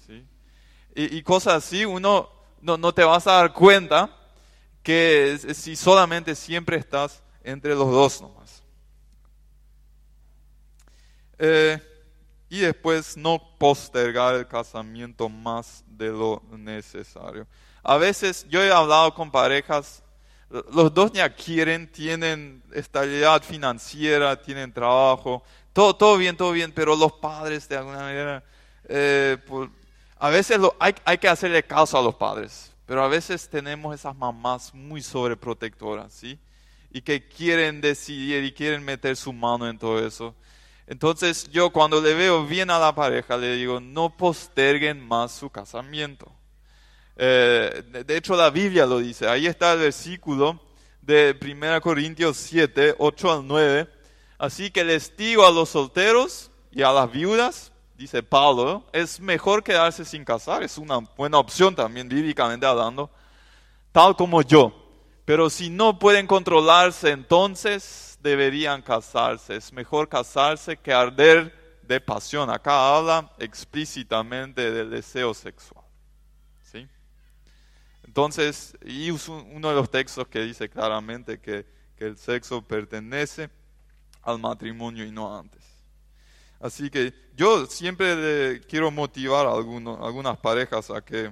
¿sí? 0.05 0.23
y, 0.95 1.17
y 1.17 1.23
cosas 1.23 1.65
así, 1.65 1.83
uno 1.83 2.29
no, 2.61 2.77
no 2.77 2.93
te 2.93 3.03
vas 3.03 3.27
a 3.27 3.33
dar 3.33 3.53
cuenta 3.53 4.15
que 4.83 5.37
si 5.53 5.75
solamente 5.75 6.35
siempre 6.35 6.77
estás 6.77 7.21
entre 7.43 7.75
los 7.75 7.91
dos 7.91 8.21
nomás. 8.21 8.63
Eh, 11.37 11.81
y 12.49 12.59
después 12.59 13.15
no 13.15 13.39
postergar 13.57 14.35
el 14.35 14.47
casamiento 14.47 15.29
más 15.29 15.83
de 15.87 16.09
lo 16.09 16.41
necesario. 16.51 17.47
A 17.83 17.97
veces 17.97 18.45
yo 18.49 18.61
he 18.61 18.71
hablado 18.71 19.13
con 19.13 19.31
parejas, 19.31 20.03
los 20.49 20.93
dos 20.93 21.11
ya 21.11 21.33
quieren, 21.33 21.91
tienen 21.91 22.63
estabilidad 22.73 23.43
financiera, 23.43 24.41
tienen 24.41 24.73
trabajo, 24.73 25.43
todo, 25.71 25.95
todo 25.95 26.17
bien, 26.17 26.35
todo 26.35 26.51
bien, 26.51 26.71
pero 26.71 26.95
los 26.95 27.13
padres 27.13 27.69
de 27.69 27.77
alguna 27.77 27.99
manera, 27.99 28.43
eh, 28.85 29.37
a 30.17 30.29
veces 30.29 30.59
hay, 30.79 30.95
hay 31.05 31.17
que 31.19 31.29
hacerle 31.29 31.63
caso 31.63 31.97
a 31.97 32.01
los 32.01 32.15
padres, 32.15 32.73
pero 32.89 33.03
a 33.03 33.07
veces 33.07 33.47
tenemos 33.47 33.93
esas 33.93 34.15
mamás 34.15 34.73
muy 34.73 35.03
sobreprotectoras, 35.03 36.11
¿sí? 36.11 36.39
Y 36.89 37.03
que 37.03 37.23
quieren 37.27 37.81
decidir 37.81 38.43
y 38.43 38.51
quieren 38.51 38.83
meter 38.83 39.15
su 39.15 39.31
mano 39.31 39.69
en 39.69 39.77
todo 39.77 40.03
eso. 40.03 40.33
Entonces 40.87 41.47
yo 41.51 41.69
cuando 41.69 42.01
le 42.01 42.15
veo 42.15 42.47
bien 42.47 42.71
a 42.71 42.79
la 42.79 42.95
pareja 42.95 43.37
le 43.37 43.57
digo, 43.57 43.79
no 43.79 44.17
posterguen 44.17 45.07
más 45.07 45.33
su 45.33 45.51
casamiento. 45.51 46.31
Eh, 47.15 47.83
de, 48.07 48.17
hecho 48.17 48.35
la 48.35 48.49
Biblia 48.49 48.87
lo 48.87 48.97
dice, 48.97 49.27
ahí 49.27 49.45
está 49.45 49.73
el 49.73 49.81
versículo 49.81 50.59
de 51.03 51.37
1 51.39 51.81
Corintios 51.81 52.37
7, 52.37 52.95
8 52.97 53.31
al 53.31 53.47
9. 53.47 53.87
Así 54.39 54.71
que 54.71 54.83
les 54.83 55.15
digo 55.15 55.45
a 55.45 55.51
los 55.51 55.69
solteros 55.69 56.49
y 56.71 56.81
a 56.81 56.91
las 56.91 57.11
viudas, 57.11 57.71
dice 57.99 58.23
Pablo, 58.23 58.85
es 58.93 59.19
mejor 59.19 59.61
quedarse 59.61 60.05
sin 60.05 60.23
casar, 60.23 60.63
es 60.63 60.77
una 60.77 60.99
buena 60.99 61.37
opción 61.37 61.75
también 61.75 62.07
bíblicamente 62.07 62.65
hablando, 62.65 63.11
tal 63.91 64.15
como 64.15 64.41
yo. 64.41 64.73
Pero 65.25 65.49
si 65.49 65.69
no 65.69 65.99
pueden 65.99 66.25
controlarse, 66.25 67.11
entonces 67.11 68.17
deberían 68.21 68.81
casarse. 68.81 69.57
Es 69.57 69.73
mejor 69.73 70.07
casarse 70.07 70.77
que 70.77 70.93
arder 70.93 71.53
de 71.83 71.99
pasión. 71.99 72.49
Acá 72.49 72.95
habla 72.95 73.31
explícitamente 73.37 74.71
del 74.71 74.89
deseo 74.89 75.33
sexual. 75.33 75.83
¿sí? 76.71 76.87
Entonces, 78.05 78.77
y 78.83 79.11
uno 79.11 79.69
de 79.69 79.75
los 79.75 79.91
textos 79.91 80.25
que 80.29 80.39
dice 80.39 80.69
claramente 80.69 81.39
que, 81.39 81.65
que 81.97 82.05
el 82.05 82.17
sexo 82.17 82.61
pertenece 82.61 83.49
al 84.23 84.39
matrimonio 84.39 85.05
y 85.05 85.11
no 85.11 85.37
antes. 85.37 85.63
Así 86.59 86.89
que 86.89 87.13
yo 87.39 87.65
siempre 87.67 88.59
quiero 88.67 88.91
motivar 88.91 89.47
a 89.47 89.53
algunas 89.53 90.37
parejas 90.39 90.91
a 90.91 90.99
que 90.99 91.31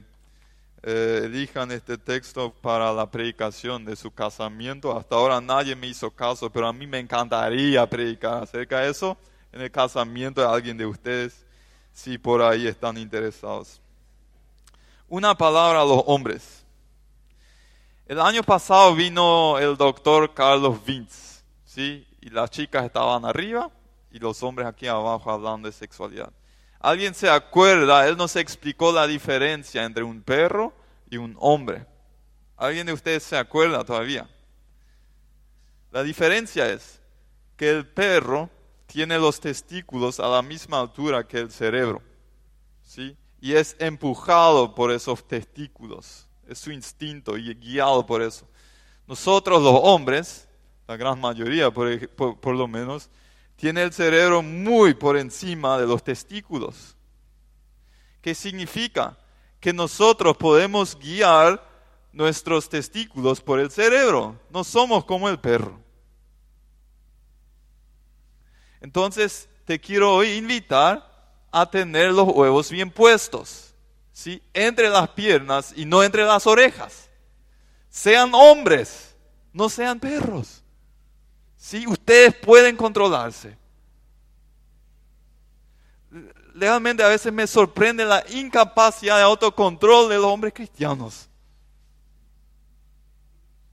eh, 0.82 1.22
elijan 1.26 1.70
este 1.74 1.98
texto 1.98 2.54
para 2.62 2.93
la 2.93 3.12
predicación 3.12 3.84
de 3.84 3.93
su 3.98 4.10
casamiento. 4.10 4.98
Hasta 4.98 5.15
ahora 5.15 5.41
nadie 5.41 5.76
me 5.76 5.88
hizo 5.88 6.10
caso, 6.10 6.50
pero 6.50 6.65
a 6.70 6.72
mí 6.72 6.88
me 6.88 7.00
encantaría 7.00 7.86
predicar 7.89 8.43
acerca 8.43 8.80
de 8.80 8.91
eso 8.91 9.17
en 9.52 9.60
el 9.60 9.70
casamiento 9.70 10.39
de 10.39 10.48
alguien 10.48 10.78
de 10.78 10.86
ustedes, 10.86 11.46
si 11.91 12.17
por 12.17 12.41
ahí 12.41 12.67
están 12.67 12.98
interesados. 12.98 13.82
Una 15.10 15.38
palabra 15.38 15.82
a 15.82 15.86
los 15.86 16.04
hombres. 16.06 16.63
El 18.06 18.22
año 18.22 18.43
pasado 18.43 18.96
vino 18.96 19.60
el 19.60 19.76
doctor 19.76 20.34
Carlos 20.34 20.80
Vince, 20.86 21.43
¿sí? 21.65 22.08
Y 22.22 22.30
las 22.30 22.50
chicas 22.50 22.86
estaban 22.86 23.26
arriba 23.26 23.70
y 24.12 24.20
los 24.20 24.41
hombres 24.43 24.67
aquí 24.67 24.88
abajo 24.88 25.32
hablando 25.32 25.67
de 25.67 25.74
sexualidad. 25.74 26.32
¿Alguien 26.80 27.13
se 27.13 27.30
acuerda? 27.30 28.08
Él 28.08 28.17
nos 28.17 28.36
explicó 28.36 28.91
la 28.91 29.08
diferencia 29.08 29.84
entre 29.84 30.04
un 30.04 30.22
perro 30.22 30.74
y 31.10 31.17
un 31.17 31.36
hombre. 31.39 31.86
¿Alguien 32.56 32.88
de 32.88 32.93
ustedes 32.93 33.24
se 33.24 33.38
acuerda 33.38 33.84
todavía? 33.84 34.30
La 35.91 36.04
diferencia 36.04 36.70
es 36.70 37.02
que 37.56 37.70
el 37.70 37.88
perro 37.88 38.50
tiene 38.86 39.17
los 39.17 39.39
testículos 39.39 40.20
a 40.20 40.28
la 40.28 40.41
misma 40.41 40.80
altura 40.80 41.28
que 41.28 41.39
el 41.39 41.52
cerebro, 41.52 42.02
¿sí? 42.84 43.17
Y 43.41 43.54
es 43.54 43.76
empujado 43.80 44.74
por 44.74 44.91
esos 44.91 45.28
testículos, 45.28 46.28
es 46.48 46.60
su 46.60 46.72
instinto 46.72 47.38
y 47.38 47.54
guiado 47.54 48.06
por 48.06 48.22
eso. 48.22 48.48
Nosotros 49.08 49.62
los 49.62 49.80
hombres, 49.84 50.48
la 50.88 50.98
gran 50.98 51.20
mayoría 51.20 51.70
por, 51.72 52.10
por 52.10 52.56
lo 52.56 52.67
menos, 52.67 53.10
tiene 53.58 53.82
el 53.82 53.91
cerebro 53.91 54.41
muy 54.41 54.93
por 54.93 55.17
encima 55.17 55.78
de 55.78 55.88
los 55.88 56.04
testículos. 56.04 56.96
¿Qué 58.22 58.34
significa? 58.34 59.17
Que 59.60 59.74
nosotros 59.74 60.38
podemos 60.38 60.98
guiar 60.98 61.67
nuestros 62.13 62.70
testículos 62.70 63.41
por 63.41 63.60
el 63.60 63.72
cerebro. 63.72 64.39
No 64.52 64.63
somos 64.63 65.06
como 65.06 65.28
el 65.28 65.39
perro. 65.39 65.80
Entonces, 68.80 69.50
te 69.65 69.80
quiero 69.80 70.13
hoy 70.13 70.34
invitar 70.34 71.04
a 71.52 71.70
tener 71.70 72.12
los 72.12 72.28
huevos 72.28 72.70
bien 72.70 72.91
puestos, 72.91 73.74
¿sí? 74.12 74.41
Entre 74.54 74.88
las 74.88 75.10
piernas 75.10 75.74
y 75.76 75.86
no 75.86 76.04
entre 76.04 76.24
las 76.26 76.46
orejas. 76.46 77.10
Sean 77.89 78.36
hombres, 78.36 79.15
no 79.52 79.67
sean 79.67 80.00
perros. 80.00 80.63
¿Sí? 81.58 81.86
Ustedes 81.88 82.36
pueden 82.36 82.78
controlarse. 82.78 83.58
Realmente 86.54 87.04
a 87.04 87.10
veces 87.10 87.34
me 87.34 87.46
sorprende 87.46 88.06
la 88.06 88.24
incapacidad 88.30 89.17
de 89.17 89.24
autocontrol 89.24 90.10
de 90.10 90.15
los 90.15 90.26
hombres 90.26 90.54
cristianos. 90.54 91.30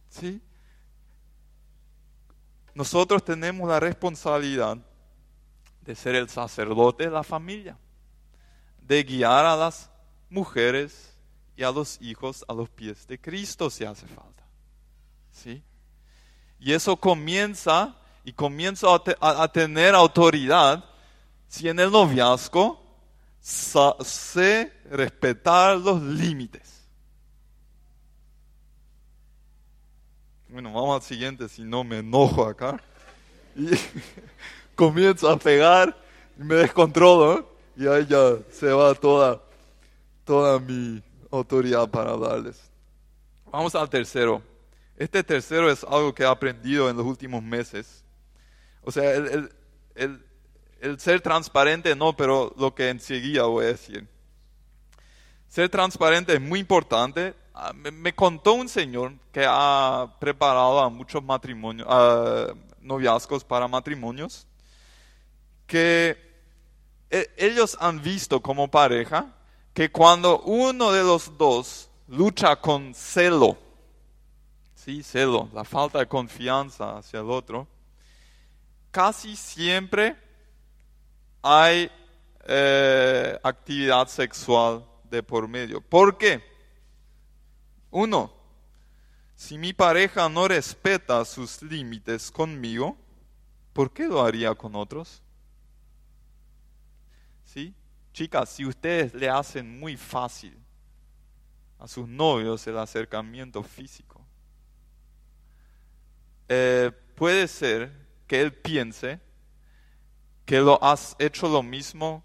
¿Sí? 0.09 0.41
Nosotros 2.75 3.25
tenemos 3.25 3.69
la 3.69 3.79
responsabilidad 3.79 4.79
de 5.83 5.95
ser 5.95 6.17
el 6.17 6.29
sacerdote 6.29 7.05
de 7.05 7.11
la 7.11 7.23
familia, 7.23 7.79
de 8.83 9.03
guiar 9.05 9.47
a 9.47 9.57
las 9.57 9.91
mujeres 10.29 11.15
y 11.57 11.63
a 11.63 11.71
los 11.71 12.01
hijos 12.03 12.45
a 12.49 12.53
los 12.53 12.69
pies 12.69 13.07
de 13.07 13.21
Cristo 13.21 13.71
si 13.71 13.85
hace 13.85 14.07
falta. 14.07 14.45
¿Sí? 15.31 15.63
Y 16.59 16.73
eso 16.73 16.97
comienza 16.97 17.95
y 18.25 18.33
comienza 18.33 18.89
a, 19.21 19.49
tener 19.49 19.95
autoridad 19.95 20.85
si 21.47 21.69
en 21.69 21.79
el 21.79 21.91
noviazgo 21.91 22.83
sé 23.41 24.73
respetar 24.91 25.77
los 25.77 26.01
límites. 26.01 26.83
Bueno, 30.49 30.73
vamos 30.73 30.97
al 30.97 31.03
siguiente, 31.03 31.49
si 31.49 31.63
no 31.63 31.85
me 31.85 31.99
enojo 31.99 32.47
acá. 32.47 32.81
Y 33.57 33.71
comienzo 34.75 35.29
a 35.29 35.37
pegar 35.37 35.97
y 36.39 36.45
me 36.45 36.55
descontrolo. 36.55 37.53
Y 37.77 37.87
ahí 37.89 38.07
ya 38.07 38.37
se 38.51 38.69
va 38.69 38.95
toda, 38.95 39.43
toda 40.25 40.61
mi 40.61 41.03
autoridad 41.31 41.89
para 41.91 42.13
hablarles. 42.13 42.71
Vamos 43.51 43.75
al 43.75 43.91
tercero. 43.91 44.54
Este 44.97 45.25
tercero 45.25 45.71
es 45.71 45.83
algo 45.85 46.15
que 46.15 46.23
he 46.23 46.27
aprendido 46.27 46.89
en 46.89 46.97
los 46.97 47.07
últimos 47.07 47.43
meses. 47.43 48.05
O 48.83 48.93
sea, 48.93 49.13
el, 49.15 50.21
ser 50.99 51.21
transparente 51.21 51.97
no, 51.97 52.17
pero 52.17 52.55
lo 52.57 52.75
que 52.75 52.91
enseguida 52.91 53.45
voy 53.45 53.65
a 53.65 53.69
decir. 53.69 54.07
Ser 55.49 55.69
transparente 55.69 56.35
es 56.35 56.41
muy 56.41 56.61
importante. 56.61 57.35
Ah, 57.55 57.73
me, 57.73 58.15
contó 58.15 58.55
un 58.55 58.69
señor 58.69 59.15
que 59.33 59.47
ha 59.49 60.17
preparado 60.21 60.81
a 60.81 60.89
muchos 60.91 61.23
matrimonios, 61.23 61.89
noviazgos 62.81 63.45
para 63.45 63.69
matrimonios, 63.69 64.47
que 65.67 66.19
e, 67.11 67.31
ellos 67.37 67.77
han 67.81 68.03
visto 68.03 68.43
como 68.43 68.71
pareja 68.71 69.33
que 69.73 69.91
cuando 69.91 70.41
uno 70.41 70.93
de 70.93 71.03
los 71.03 71.37
dos 71.39 71.89
lucha 72.09 72.57
con 72.57 72.95
celo, 72.95 73.57
sí, 74.85 75.03
celo, 75.03 75.49
la 75.55 75.65
falta 75.65 75.99
de 75.99 76.07
confianza 76.07 76.99
hacia 76.99 77.21
el 77.21 77.31
otro, 77.31 77.67
casi 78.91 79.35
siempre 79.35 80.15
hay 81.41 81.91
eh, 82.47 83.39
actividad 83.43 84.07
sexual 84.09 84.85
de 85.05 85.23
por 85.23 85.49
medio. 85.49 85.81
¿Por 85.81 86.19
qué? 86.19 86.45
Uno, 87.91 88.31
si 89.35 89.57
mi 89.57 89.73
pareja 89.73 90.29
no 90.29 90.49
respeta 90.49 91.25
sus 91.25 91.63
límites 91.63 92.31
conmigo, 92.31 92.99
¿por 93.73 93.91
qué 93.91 94.07
lo 94.07 94.23
haría 94.23 94.55
con 94.55 94.75
otros? 94.75 95.23
¿Sí? 97.43 97.75
Chicas, 98.13 98.51
si 98.51 98.67
ustedes 98.67 99.15
le 99.15 99.31
hacen 99.31 99.81
muy 99.81 99.97
fácil 99.97 100.55
a 101.79 101.89
sus 101.89 102.07
novios 102.07 102.67
el 102.67 102.77
acercamiento 102.77 103.63
físico, 103.63 104.14
eh, 106.49 106.91
puede 107.15 107.49
ser 107.49 107.93
que 108.27 108.41
él 108.41 108.53
piense 108.53 109.21
que 110.45 110.61
lo 110.61 110.83
has 110.83 111.17
hecho 111.19 111.49
lo 111.49 111.63
mismo 111.63 112.23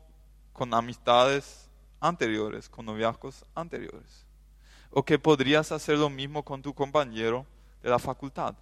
con 0.54 0.74
amistades 0.74 1.70
anteriores, 2.00 2.68
con 2.68 2.86
noviazgos 2.86 3.46
anteriores. 3.56 4.26
O 4.92 5.04
que 5.04 5.20
podrías 5.20 5.72
hacer 5.72 5.98
lo 5.98 6.10
mismo 6.10 6.44
con 6.44 6.62
tu 6.62 6.74
compañero 6.74 7.46
de 7.82 7.90
la 7.90 8.00
facultad. 8.00 8.56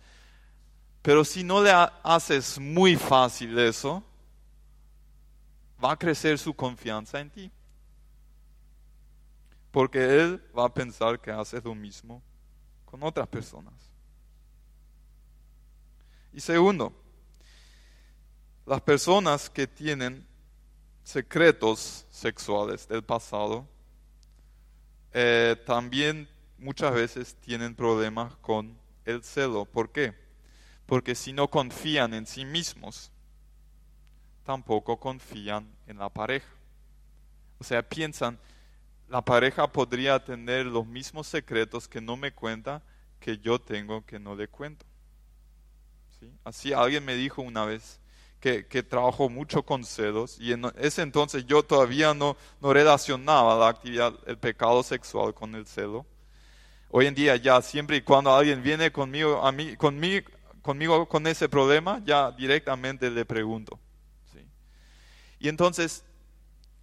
Pero 1.02 1.24
si 1.24 1.44
no 1.44 1.64
le 1.64 1.72
haces 2.04 2.60
muy 2.60 2.96
fácil 2.96 3.58
eso, 3.58 4.04
va 5.84 5.94
a 5.94 5.98
crecer 5.98 6.38
su 6.38 6.54
confianza 6.54 7.20
en 7.20 7.30
ti. 7.30 7.52
Porque 9.72 10.00
él 10.00 10.44
va 10.58 10.66
a 10.66 10.74
pensar 10.74 11.20
que 11.20 11.32
haces 11.32 11.64
lo 11.64 11.74
mismo 11.74 12.22
con 12.86 13.02
otras 13.04 13.28
personas. 13.28 13.74
Y 16.38 16.40
segundo, 16.40 16.94
las 18.68 18.80
personas 18.82 19.50
que 19.50 19.66
tienen 19.66 20.24
secretos 21.04 22.06
sexuales 22.12 22.88
del 22.88 23.04
pasado 23.04 23.68
eh, 25.14 25.56
también 25.66 26.30
muchas 26.60 26.94
veces 26.94 27.36
tienen 27.38 27.74
problemas 27.74 28.36
con 28.36 28.78
el 29.06 29.24
celo. 29.24 29.66
¿Por 29.66 29.92
qué? 29.92 30.14
Porque 30.86 31.16
si 31.16 31.34
no 31.34 31.48
confían 31.48 32.14
en 32.14 32.28
sí 32.28 32.46
mismos, 32.46 33.12
tampoco 34.44 35.00
confían 35.00 35.68
en 35.88 35.98
la 35.98 36.10
pareja. 36.10 36.54
O 37.58 37.64
sea, 37.64 37.82
piensan, 37.82 38.38
la 39.10 39.26
pareja 39.26 39.66
podría 39.72 40.24
tener 40.24 40.68
los 40.68 40.86
mismos 40.86 41.26
secretos 41.26 41.88
que 41.88 42.00
no 42.00 42.16
me 42.16 42.32
cuenta 42.32 42.84
que 43.20 43.40
yo 43.40 43.60
tengo 43.60 44.06
que 44.06 44.20
no 44.20 44.36
le 44.36 44.48
cuento. 44.48 44.86
Así 46.44 46.74
alguien 46.74 47.06
me 47.06 47.16
dijo 47.16 47.42
una 47.42 47.66
vez 47.66 48.00
que, 48.40 48.68
que, 48.68 48.84
trabajó 48.84 49.30
mucho 49.30 49.64
con 49.64 49.84
celos 49.84 50.38
y 50.40 50.54
en 50.54 50.72
ese 50.78 51.02
entonces 51.02 51.46
yo 51.46 51.64
todavía 51.64 52.14
no, 52.14 52.38
no 52.62 52.74
relacionaba 52.74 53.58
la 53.58 53.70
actividad, 53.70 54.14
el 54.26 54.38
pecado 54.38 54.84
sexual 54.84 55.34
con 55.34 55.56
el 55.56 55.66
celo. 55.66 56.06
Hoy 56.90 57.08
en 57.08 57.16
día 57.16 57.36
ya 57.36 57.62
siempre 57.62 57.98
y 57.98 58.02
cuando 58.02 58.34
alguien 58.34 58.64
viene 58.64 58.92
conmigo, 58.92 59.46
a 59.46 59.52
mí, 59.52 59.76
conmigo, 59.76 61.08
con 61.08 61.28
ese 61.28 61.50
problema, 61.50 62.02
ya 62.06 62.32
directamente 62.32 63.10
le 63.10 63.26
pregunto. 63.26 63.80
Y 65.40 65.50
entonces, 65.50 66.04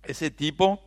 ese 0.03 0.31
tipo 0.31 0.81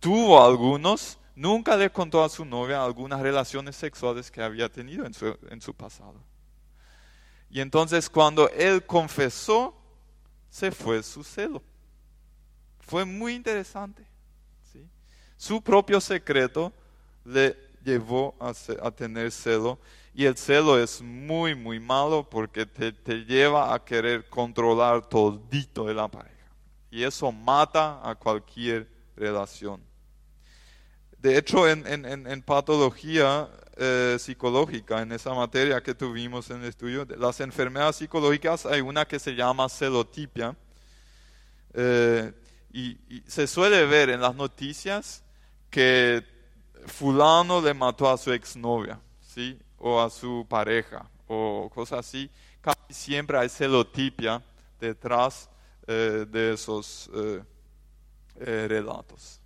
tuvo 0.00 0.44
algunos, 0.44 1.18
nunca 1.34 1.76
le 1.76 1.90
contó 1.90 2.22
a 2.22 2.28
su 2.28 2.44
novia 2.44 2.84
algunas 2.84 3.20
relaciones 3.20 3.76
sexuales 3.76 4.30
que 4.30 4.42
había 4.42 4.68
tenido 4.68 5.06
en 5.06 5.14
su, 5.14 5.38
en 5.48 5.60
su 5.60 5.72
pasado. 5.72 6.20
Y 7.50 7.60
entonces 7.60 8.10
cuando 8.10 8.48
él 8.50 8.84
confesó, 8.84 9.74
se 10.50 10.70
fue 10.70 11.02
su 11.02 11.22
celo. 11.22 11.62
Fue 12.80 13.04
muy 13.04 13.34
interesante. 13.34 14.06
¿sí? 14.72 14.86
Su 15.36 15.62
propio 15.62 16.00
secreto 16.00 16.72
le 17.24 17.56
llevó 17.84 18.34
a, 18.40 18.90
tener 18.90 19.30
celo. 19.30 19.78
Y 20.14 20.24
el 20.24 20.36
celo 20.36 20.78
es 20.78 21.02
muy, 21.02 21.54
muy 21.54 21.78
malo 21.78 22.28
porque 22.28 22.64
te, 22.66 22.92
te 22.92 23.24
lleva 23.24 23.74
a 23.74 23.84
querer 23.84 24.28
controlar 24.28 25.08
todito 25.08 25.86
de 25.86 25.94
la 25.94 26.08
pareja. 26.08 26.34
Y 26.90 27.02
eso 27.02 27.30
mata 27.30 28.00
a 28.02 28.14
cualquier 28.14 28.88
relación. 29.14 29.82
De 31.18 31.36
hecho, 31.36 31.68
en, 31.68 31.86
en, 31.86 32.26
en 32.26 32.42
patología 32.42 33.48
eh, 33.78 34.16
psicológica, 34.18 35.02
en 35.02 35.12
esa 35.12 35.34
materia 35.34 35.82
que 35.82 35.94
tuvimos 35.94 36.48
en 36.48 36.62
el 36.62 36.68
estudio, 36.68 37.06
las 37.18 37.40
enfermedades 37.40 37.96
psicológicas 37.96 38.64
hay 38.64 38.80
una 38.80 39.04
que 39.04 39.18
se 39.18 39.34
llama 39.34 39.68
celotipia. 39.68 40.56
Eh, 41.74 42.32
y, 42.72 42.96
se 43.26 43.46
suele 43.46 43.84
ver 43.84 44.08
en 44.08 44.22
las 44.22 44.34
noticias 44.34 45.22
que 45.68 46.24
fulano 46.86 47.60
le 47.60 47.74
mató 47.74 48.08
a 48.08 48.16
su 48.16 48.32
exnovia, 48.32 48.98
¿sí? 49.20 49.58
O 49.76 50.00
a 50.00 50.08
su 50.08 50.46
pareja, 50.48 51.10
o 51.26 51.70
cosas 51.74 51.98
así. 51.98 52.30
Casi 52.62 52.94
siempre 52.94 53.36
hay 53.36 53.50
celotipia 53.50 54.42
detrás 54.80 55.50
eh, 55.86 56.24
de 56.26 56.54
esos 56.54 57.10
relatos. 58.38 59.38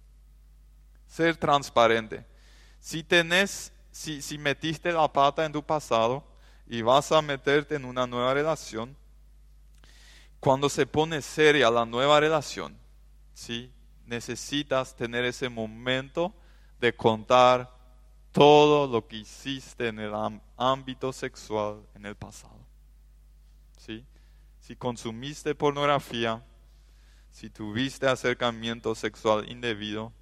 Ser 1.09 1.37
transparente. 1.37 2.25
Si 2.79 3.03
tenés, 3.03 3.73
si, 4.01 4.39
metiste 4.39 4.93
la 4.93 5.13
pata 5.13 5.45
en 5.45 5.53
tu 5.53 5.63
pasado 5.63 6.25
y 6.67 6.81
vas 6.81 7.13
a 7.13 7.21
meterte 7.21 7.75
en 7.75 7.85
una 7.85 8.07
nueva 8.07 8.33
relación, 8.33 8.97
cuando 10.39 10.71
se 10.71 10.87
pone 10.87 11.21
seria 11.21 11.71
la 11.71 11.85
nueva 11.85 12.19
relación, 12.19 12.79
¿sí? 13.35 13.71
necesitas 14.07 14.97
tener 14.97 15.25
ese 15.27 15.51
momento 15.51 16.33
de 16.81 16.95
contar 16.97 17.71
todo 18.33 18.87
lo 18.87 19.07
que 19.07 19.19
hiciste 19.19 19.89
en 19.89 19.99
el 19.99 20.13
ámbito 20.57 21.13
sexual 21.13 21.83
en 21.95 22.07
el 22.07 22.15
pasado. 22.15 22.59
¿Sí? 23.77 24.07
Si 24.61 24.77
consumiste 24.77 25.55
pornografía, 25.55 26.43
si 27.31 27.51
tuviste 27.51 28.07
acercamiento 28.07 28.95
sexual 28.95 29.51
indebido 29.51 30.13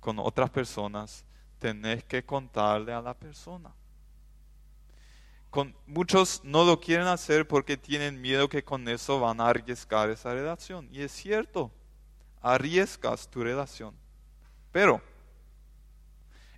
con 0.00 0.18
otras 0.18 0.50
personas, 0.50 1.25
tenés 1.58 2.04
que 2.04 2.24
contarle 2.24 2.92
a 2.92 3.00
la 3.00 3.14
persona. 3.14 3.72
Con, 5.50 5.74
muchos 5.86 6.42
no 6.44 6.64
lo 6.64 6.80
quieren 6.80 7.06
hacer 7.06 7.48
porque 7.48 7.76
tienen 7.76 8.20
miedo 8.20 8.48
que 8.48 8.62
con 8.62 8.88
eso 8.88 9.20
van 9.20 9.40
a 9.40 9.48
arriesgar 9.48 10.10
esa 10.10 10.34
relación. 10.34 10.88
Y 10.92 11.02
es 11.02 11.12
cierto, 11.12 11.70
arriesgas 12.42 13.30
tu 13.30 13.42
relación. 13.42 13.94
Pero 14.72 15.00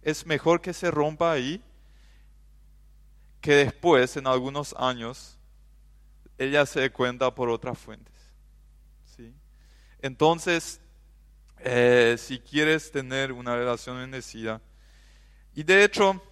es 0.03 0.27
mejor 0.27 0.61
que 0.61 0.73
se 0.73 0.91
rompa 0.91 1.33
ahí 1.33 1.63
que 3.41 3.55
después, 3.55 4.17
en 4.17 4.27
algunos 4.27 4.75
años, 4.77 5.39
ella 6.37 6.67
se 6.67 6.81
dé 6.81 6.91
cuenta 6.91 7.35
por 7.35 7.49
otras 7.49 7.79
fuentes. 7.79 8.15
¿sí? 9.05 9.33
Entonces, 10.01 10.81
eh, 11.61 12.17
si 12.19 12.39
quieres 12.39 12.91
tener 12.91 13.33
una 13.33 13.57
relación 13.57 13.97
bendecida, 13.97 14.61
y 15.59 15.65
de 15.65 15.83
hecho, 15.83 16.23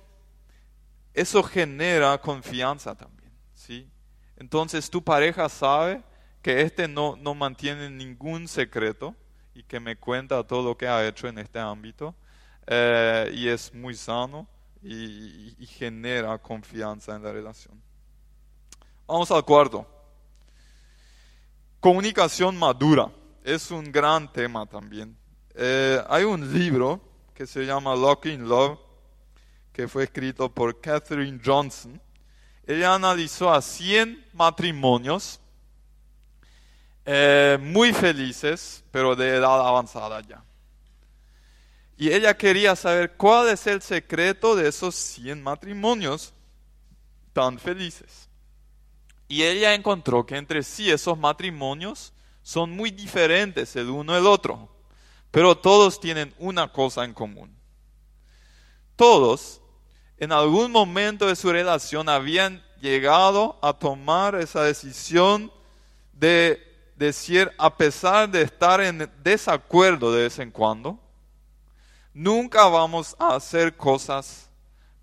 eso 1.12 1.42
genera 1.42 2.16
confianza 2.18 2.94
también. 2.94 3.32
¿sí? 3.54 3.90
Entonces, 4.36 4.88
tu 4.88 5.02
pareja 5.02 5.48
sabe 5.48 6.00
que 6.40 6.60
este 6.60 6.86
no, 6.86 7.16
no 7.16 7.34
mantiene 7.34 7.90
ningún 7.90 8.46
secreto 8.46 9.16
y 9.52 9.64
que 9.64 9.80
me 9.80 9.96
cuenta 9.96 10.46
todo 10.46 10.62
lo 10.62 10.78
que 10.78 10.86
ha 10.86 11.04
hecho 11.04 11.26
en 11.26 11.38
este 11.38 11.58
ámbito 11.58 12.14
eh, 12.68 13.28
y 13.34 13.48
es 13.48 13.74
muy 13.74 13.96
sano 13.96 14.46
y, 14.80 15.56
genera 15.66 16.38
confianza 16.38 17.16
en 17.16 17.24
la 17.24 17.32
relación. 17.32 17.82
Vamos 19.08 19.28
al 19.32 19.44
cuarto. 19.44 19.84
Comunicación 21.80 22.56
madura 22.56 23.10
es 23.42 23.72
un 23.72 23.90
gran 23.90 24.32
tema 24.32 24.66
también. 24.66 25.16
Eh, 25.56 26.00
hay 26.08 26.22
un 26.22 26.56
libro 26.56 27.00
que 27.34 27.44
se 27.44 27.66
llama 27.66 27.96
Lucky 27.96 28.30
in 28.30 28.48
Love 28.48 28.85
que 29.76 29.88
fue 29.88 30.04
escrito 30.04 30.50
por 30.50 30.80
Catherine 30.80 31.38
Johnson. 31.44 32.00
Ella 32.66 32.94
analizó 32.94 33.52
a 33.52 33.60
100 33.60 34.24
matrimonios 34.32 35.38
eh, 37.04 37.58
muy 37.60 37.92
felices, 37.92 38.82
pero 38.90 39.14
de 39.14 39.36
edad 39.36 39.68
avanzada 39.68 40.22
ya. 40.22 40.42
Y 41.98 42.10
ella 42.10 42.34
quería 42.38 42.74
saber 42.74 43.18
cuál 43.18 43.50
es 43.50 43.66
el 43.66 43.82
secreto 43.82 44.56
de 44.56 44.68
esos 44.68 44.94
100 44.94 45.42
matrimonios 45.42 46.32
tan 47.34 47.58
felices. 47.58 48.30
Y 49.28 49.42
ella 49.42 49.74
encontró 49.74 50.24
que 50.24 50.38
entre 50.38 50.62
sí 50.62 50.90
esos 50.90 51.18
matrimonios 51.18 52.14
son 52.42 52.70
muy 52.70 52.90
diferentes 52.90 53.76
el 53.76 53.90
uno 53.90 54.14
del 54.14 54.26
otro, 54.26 54.70
pero 55.30 55.54
todos 55.54 56.00
tienen 56.00 56.34
una 56.38 56.72
cosa 56.72 57.04
en 57.04 57.12
común. 57.12 57.54
Todos, 58.96 59.60
en 60.18 60.32
algún 60.32 60.72
momento 60.72 61.26
de 61.26 61.36
su 61.36 61.52
relación, 61.52 62.08
habían 62.08 62.62
llegado 62.80 63.58
a 63.62 63.72
tomar 63.72 64.34
esa 64.34 64.62
decisión 64.62 65.52
de 66.12 66.62
decir, 66.96 67.52
a 67.58 67.76
pesar 67.76 68.28
de 68.28 68.42
estar 68.42 68.80
en 68.80 69.10
desacuerdo 69.22 70.12
de 70.12 70.22
vez 70.22 70.38
en 70.38 70.50
cuando, 70.50 70.98
Nunca 72.18 72.66
vamos 72.66 73.14
a 73.18 73.34
hacer 73.34 73.76
cosas 73.76 74.48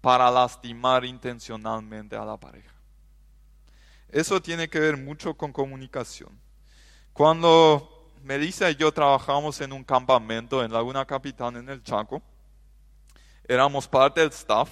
para 0.01 0.31
lastimar 0.31 1.05
intencionalmente 1.05 2.15
a 2.15 2.25
la 2.25 2.37
pareja. 2.37 2.73
Eso 4.09 4.41
tiene 4.41 4.67
que 4.67 4.79
ver 4.79 4.97
mucho 4.97 5.35
con 5.35 5.53
comunicación. 5.53 6.31
Cuando 7.13 8.09
Melissa 8.23 8.71
y 8.71 8.75
yo 8.77 8.91
trabajamos 8.91 9.61
en 9.61 9.73
un 9.73 9.83
campamento 9.83 10.63
en 10.63 10.73
Laguna 10.73 11.05
Capitán, 11.05 11.55
en 11.55 11.69
el 11.69 11.83
Chaco, 11.83 12.19
éramos 13.47 13.87
parte 13.87 14.21
del 14.21 14.31
staff. 14.31 14.71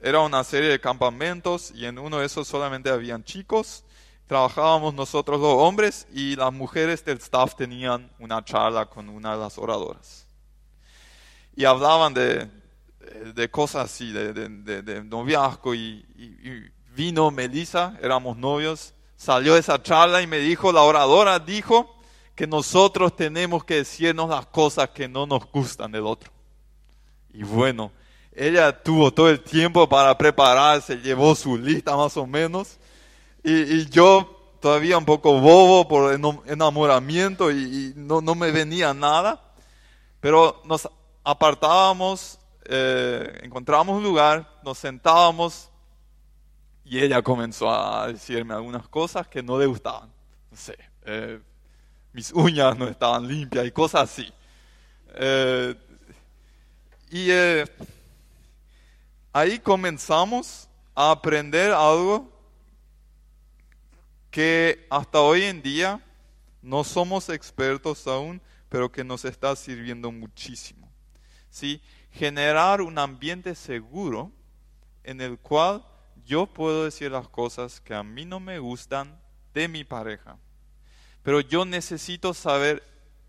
Era 0.00 0.20
una 0.20 0.44
serie 0.44 0.70
de 0.70 0.80
campamentos 0.80 1.72
y 1.74 1.86
en 1.86 1.98
uno 1.98 2.18
de 2.18 2.26
esos 2.26 2.46
solamente 2.46 2.90
habían 2.90 3.24
chicos. 3.24 3.84
Trabajábamos 4.26 4.94
nosotros 4.94 5.40
los 5.40 5.54
hombres 5.54 6.06
y 6.12 6.36
las 6.36 6.52
mujeres 6.52 7.04
del 7.04 7.18
staff 7.18 7.54
tenían 7.54 8.10
una 8.18 8.44
charla 8.44 8.86
con 8.86 9.08
una 9.08 9.32
de 9.32 9.40
las 9.40 9.58
oradoras 9.58 10.28
y 11.58 11.64
hablaban 11.64 12.14
de, 12.14 12.48
de 13.34 13.50
cosas 13.50 13.86
así, 13.86 14.12
de, 14.12 14.32
de, 14.32 14.82
de 14.82 15.02
noviazgo 15.02 15.74
y, 15.74 16.06
y, 16.16 16.70
vino 16.94 17.32
Melissa, 17.32 17.98
éramos 18.00 18.36
novios, 18.36 18.94
salió 19.16 19.56
esa 19.56 19.82
charla 19.82 20.22
y 20.22 20.28
me 20.28 20.38
dijo, 20.38 20.70
la 20.70 20.82
oradora 20.82 21.40
dijo 21.40 21.96
que 22.36 22.46
nosotros 22.46 23.16
tenemos 23.16 23.64
que 23.64 23.74
decirnos 23.74 24.30
las 24.30 24.46
cosas 24.46 24.90
que 24.90 25.08
no 25.08 25.26
nos 25.26 25.50
gustan 25.50 25.90
del 25.90 26.06
otro. 26.06 26.30
Y 27.34 27.42
bueno, 27.42 27.90
ella 28.38 28.82
tuvo 28.82 29.12
todo 29.12 29.28
el 29.28 29.40
tiempo 29.40 29.88
para 29.88 30.16
prepararse, 30.16 30.96
llevó 30.96 31.34
su 31.34 31.58
lista 31.58 31.96
más 31.96 32.16
o 32.16 32.26
menos, 32.26 32.78
y, 33.42 33.88
yo 33.90 34.56
todavía 34.60 34.98
un 34.98 35.04
poco 35.04 35.40
bobo 35.40 35.86
por 35.88 36.12
enamoramiento 36.46 37.50
y, 37.50 37.92
no, 37.96 38.20
no 38.20 38.34
me 38.34 38.50
venía 38.50 38.94
nada, 38.94 39.42
pero 40.20 40.62
nos 40.64 40.88
apartábamos, 41.24 42.38
eh, 42.64 43.40
encontrábamos 43.42 43.96
un 43.96 44.04
lugar, 44.04 44.48
nos 44.62 44.78
sentábamos 44.78 45.70
y 46.84 46.98
ella 47.00 47.22
comenzó 47.22 47.70
a 47.70 48.08
decirme 48.08 48.54
algunas 48.54 48.88
cosas 48.88 49.28
que 49.28 49.42
no 49.42 49.58
le 49.58 49.66
gustaban. 49.66 50.10
No 50.50 50.56
sé, 50.56 50.76
eh, 51.04 51.38
mis 52.12 52.32
uñas 52.32 52.76
no 52.78 52.88
estaban 52.88 53.28
limpias 53.28 53.66
y 53.66 53.70
cosas 53.70 54.10
así. 54.10 54.32
Eh, 55.14 55.74
y 57.10 57.30
eh, 57.30 57.64
ahí 59.32 59.58
comenzamos 59.58 60.68
a 60.94 61.10
aprender 61.10 61.72
algo 61.72 62.30
que 64.30 64.86
hasta 64.90 65.20
hoy 65.20 65.44
en 65.44 65.62
día 65.62 66.00
no 66.62 66.84
somos 66.84 67.28
expertos 67.28 68.06
aún, 68.06 68.40
pero 68.68 68.90
que 68.90 69.04
nos 69.04 69.24
está 69.24 69.54
sirviendo 69.56 70.12
muchísimo. 70.12 70.88
¿sí? 71.50 71.80
generar 72.12 72.80
un 72.80 72.98
ambiente 72.98 73.54
seguro 73.54 74.32
en 75.04 75.20
el 75.20 75.38
cual 75.38 75.84
yo 76.24 76.46
puedo 76.46 76.84
decir 76.84 77.10
las 77.10 77.28
cosas 77.28 77.80
que 77.80 77.94
a 77.94 78.02
mí 78.02 78.24
no 78.24 78.40
me 78.40 78.58
gustan 78.58 79.20
de 79.54 79.68
mi 79.68 79.84
pareja. 79.84 80.36
Pero 81.22 81.40
yo 81.40 81.64
necesito 81.64 82.34
saber 82.34 82.82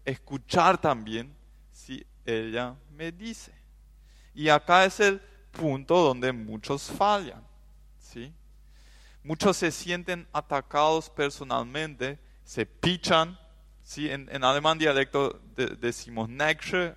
escuchar 0.05 0.79
también 0.79 1.35
si 1.71 2.05
ella 2.25 2.75
me 2.91 3.11
dice. 3.11 3.53
Y 4.33 4.49
acá 4.49 4.85
es 4.85 4.99
el 4.99 5.21
punto 5.51 5.97
donde 6.03 6.31
muchos 6.31 6.83
fallan. 6.83 7.43
¿sí? 7.99 8.33
Muchos 9.23 9.57
se 9.57 9.71
sienten 9.71 10.27
atacados 10.33 11.09
personalmente, 11.09 12.19
se 12.43 12.65
pichan. 12.65 13.37
¿sí? 13.83 14.09
En, 14.09 14.43
alemán 14.43 14.77
dialecto 14.77 15.39
decimos 15.55 16.29
Nächsche 16.29 16.95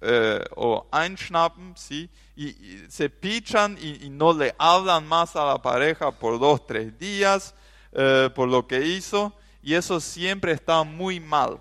eh, 0.00 0.44
o 0.56 0.86
Einschnappen, 0.92 1.74
¿sí? 1.76 2.10
y, 2.36 2.84
se 2.88 3.08
pichan 3.08 3.78
y, 3.80 4.10
no 4.10 4.32
le 4.32 4.54
hablan 4.58 5.06
más 5.06 5.34
a 5.36 5.44
la 5.44 5.62
pareja 5.62 6.10
por 6.12 6.38
dos, 6.38 6.66
tres 6.66 6.98
días 6.98 7.54
eh, 7.92 8.28
por 8.34 8.48
lo 8.48 8.66
que 8.66 8.84
hizo, 8.84 9.32
y 9.62 9.74
eso 9.74 10.00
siempre 10.00 10.52
está 10.52 10.82
muy 10.82 11.20
mal. 11.20 11.60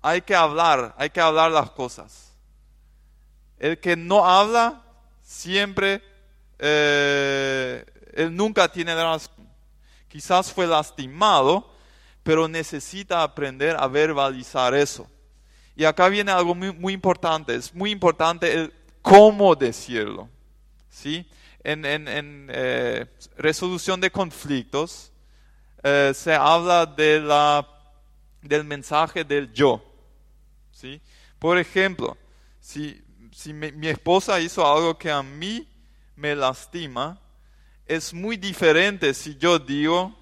Hay 0.00 0.22
que 0.22 0.34
hablar, 0.34 0.94
hay 0.96 1.10
que 1.10 1.20
hablar 1.20 1.50
las 1.50 1.70
cosas. 1.70 2.32
El 3.58 3.78
que 3.78 3.96
no 3.96 4.24
habla, 4.24 4.81
siempre, 5.32 6.02
eh, 6.58 7.84
él 8.12 8.36
nunca 8.36 8.68
tiene. 8.68 8.94
Quizás 10.08 10.52
fue 10.52 10.66
lastimado, 10.66 11.72
pero 12.22 12.46
necesita 12.48 13.22
aprender 13.22 13.76
a 13.78 13.86
verbalizar 13.88 14.74
eso. 14.74 15.08
Y 15.74 15.84
acá 15.84 16.08
viene 16.08 16.30
algo 16.30 16.54
muy, 16.54 16.72
muy 16.72 16.92
importante, 16.92 17.54
es 17.54 17.74
muy 17.74 17.90
importante 17.90 18.52
el 18.52 18.72
cómo 19.00 19.56
decirlo. 19.56 20.28
¿sí? 20.90 21.26
En, 21.64 21.86
en, 21.86 22.48
eh, 22.50 23.06
resolución 23.38 24.00
de 24.00 24.10
conflictos 24.10 25.10
eh, 25.82 26.12
se 26.14 26.34
habla 26.34 26.84
de 26.84 27.20
la, 27.20 27.66
del 28.42 28.64
mensaje 28.64 29.24
del 29.24 29.50
yo. 29.52 29.82
¿sí? 30.72 31.00
Por 31.38 31.56
ejemplo, 31.56 32.18
si, 32.60 33.02
si 33.32 33.52
mi 33.52 33.88
esposa 33.88 34.40
hizo 34.40 34.66
algo 34.66 34.98
que 34.98 35.10
a 35.10 35.22
mí 35.22 35.68
me 36.16 36.36
lastima, 36.36 37.20
es 37.86 38.14
muy 38.14 38.36
diferente 38.36 39.14
si 39.14 39.36
yo 39.36 39.58
digo, 39.58 40.16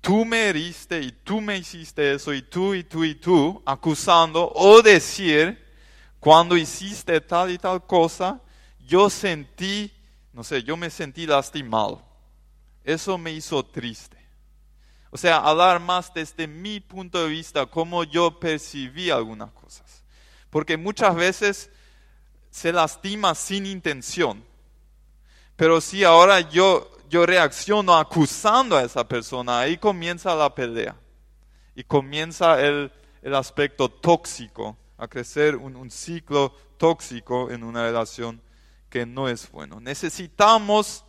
tú 0.00 0.24
me 0.24 0.48
heriste 0.48 1.00
y 1.00 1.12
tú 1.12 1.40
me 1.40 1.56
hiciste 1.56 2.14
eso 2.14 2.32
y 2.32 2.42
tú 2.42 2.74
y 2.74 2.84
tú 2.84 3.04
y 3.04 3.14
tú, 3.14 3.62
acusando 3.64 4.52
o 4.54 4.82
decir, 4.82 5.64
cuando 6.20 6.56
hiciste 6.56 7.20
tal 7.20 7.50
y 7.50 7.58
tal 7.58 7.84
cosa, 7.86 8.40
yo 8.86 9.10
sentí, 9.10 9.92
no 10.32 10.44
sé, 10.44 10.62
yo 10.62 10.76
me 10.76 10.90
sentí 10.90 11.26
lastimado. 11.26 12.04
Eso 12.84 13.18
me 13.18 13.32
hizo 13.32 13.64
triste. 13.64 14.16
O 15.10 15.16
sea, 15.16 15.38
hablar 15.38 15.80
más 15.80 16.12
desde 16.12 16.46
mi 16.46 16.78
punto 16.78 17.22
de 17.22 17.28
vista, 17.28 17.66
cómo 17.66 18.04
yo 18.04 18.38
percibí 18.38 19.10
algunas 19.10 19.50
cosas. 19.52 20.04
Porque 20.50 20.76
muchas 20.76 21.14
veces 21.14 21.70
se 22.56 22.72
lastima 22.72 23.34
sin 23.34 23.66
intención. 23.66 24.42
Pero 25.56 25.78
si 25.78 26.04
ahora 26.04 26.40
yo, 26.40 26.90
yo 27.06 27.26
reacciono 27.26 27.94
acusando 27.94 28.78
a 28.78 28.82
esa 28.82 29.06
persona, 29.06 29.60
ahí 29.60 29.76
comienza 29.76 30.34
la 30.34 30.54
pelea. 30.54 30.96
Y 31.74 31.84
comienza 31.84 32.58
el, 32.62 32.90
el 33.20 33.34
aspecto 33.34 33.90
tóxico 33.90 34.74
a 34.96 35.06
crecer 35.06 35.54
un, 35.54 35.90
ciclo 35.90 36.54
tóxico 36.78 37.50
en 37.50 37.62
una 37.62 37.82
relación 37.82 38.40
que 38.88 39.04
no 39.04 39.28
es 39.28 39.50
bueno. 39.50 39.78
Necesitamos 39.78 41.04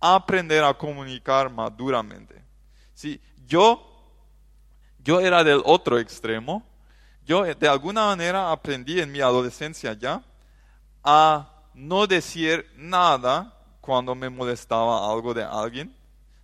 aprender 0.00 0.64
a 0.64 0.74
comunicar 0.74 1.48
maduramente. 1.48 2.44
Si 2.92 3.20
yo, 3.46 3.88
yo 4.98 5.20
era 5.20 5.44
del 5.44 5.62
otro 5.64 6.00
extremo, 6.00 6.66
yo 7.24 7.44
de 7.44 7.68
alguna 7.68 8.06
manera 8.06 8.50
aprendí 8.50 9.00
en 9.00 9.12
mi 9.12 9.20
adolescencia 9.20 9.92
ya 9.92 10.24
a 11.02 11.48
no 11.74 12.06
decir 12.06 12.70
nada 12.76 13.52
cuando 13.80 14.14
me 14.14 14.30
molestaba 14.30 15.10
algo 15.10 15.34
de 15.34 15.44
alguien, 15.44 15.94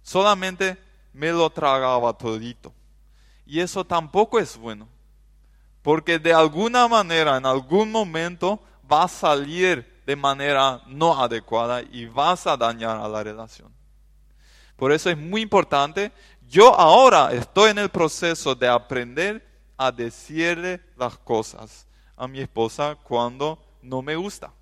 solamente 0.02 0.76
me 1.12 1.30
lo 1.30 1.48
tragaba 1.50 2.12
todito. 2.12 2.72
Y 3.46 3.60
eso 3.60 3.84
tampoco 3.84 4.38
es 4.38 4.56
bueno. 4.56 4.88
Porque 5.82 6.18
de 6.18 6.34
alguna 6.34 6.86
manera, 6.88 7.36
en 7.36 7.46
algún 7.46 7.90
momento, 7.90 8.60
va 8.90 9.04
a 9.04 9.08
salir 9.08 10.02
de 10.04 10.16
manera 10.16 10.82
no 10.86 11.22
adecuada 11.22 11.82
y 11.82 12.06
vas 12.06 12.46
a 12.46 12.56
dañar 12.56 12.98
a 12.98 13.08
la 13.08 13.22
relación. 13.22 13.72
Por 14.76 14.92
eso 14.92 15.10
es 15.10 15.18
muy 15.18 15.42
importante. 15.42 16.12
Yo 16.48 16.74
ahora 16.74 17.32
estoy 17.32 17.70
en 17.70 17.78
el 17.78 17.88
proceso 17.88 18.54
de 18.54 18.68
aprender 18.68 19.46
a 19.76 19.92
decirle 19.92 20.80
las 20.96 21.18
cosas 21.18 21.86
a 22.16 22.26
mi 22.26 22.40
esposa 22.40 22.96
cuando 23.02 23.58
no 23.82 24.02
me 24.02 24.16
gusta. 24.16 24.52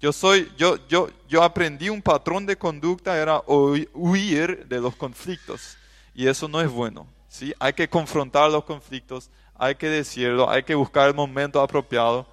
Yo 0.00 0.12
soy, 0.12 0.50
yo, 0.56 0.76
yo, 0.88 1.08
yo 1.28 1.42
aprendí 1.42 1.88
un 1.88 2.02
patrón 2.02 2.44
de 2.44 2.56
conducta, 2.56 3.16
era 3.16 3.40
huir 3.46 4.66
de 4.66 4.80
los 4.80 4.96
conflictos. 4.96 5.76
Y 6.14 6.26
eso 6.26 6.48
no 6.48 6.60
es 6.60 6.70
bueno. 6.70 7.06
¿sí? 7.28 7.54
Hay 7.58 7.72
que 7.72 7.88
confrontar 7.88 8.50
los 8.50 8.64
conflictos, 8.64 9.30
hay 9.54 9.76
que 9.76 9.88
decirlo, 9.88 10.50
hay 10.50 10.64
que 10.64 10.74
buscar 10.74 11.08
el 11.08 11.14
momento 11.14 11.60
apropiado. 11.60 12.26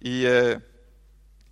Y 0.00 0.24
eh, 0.26 0.60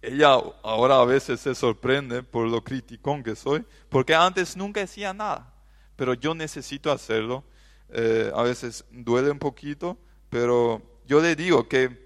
ella 0.03 0.39
ahora 0.62 1.01
a 1.01 1.05
veces 1.05 1.41
se 1.41 1.55
sorprende 1.55 2.22
por 2.22 2.47
lo 2.47 2.62
criticón 2.62 3.24
que 3.24 3.34
soy, 3.34 3.64
porque 3.89 4.14
antes 4.14 4.57
nunca 4.57 4.80
decía 4.80 5.12
nada, 5.12 5.53
pero 5.97 6.14
yo 6.14 6.34
necesito 6.34 6.93
hacerlo. 6.93 7.45
Eh, 7.89 8.30
a 8.34 8.43
veces 8.43 8.84
duele 8.91 9.30
un 9.30 9.39
poquito, 9.39 9.97
pero 10.28 10.82
yo 11.07 11.20
le 11.20 11.34
digo 11.34 11.68
que 11.68 12.05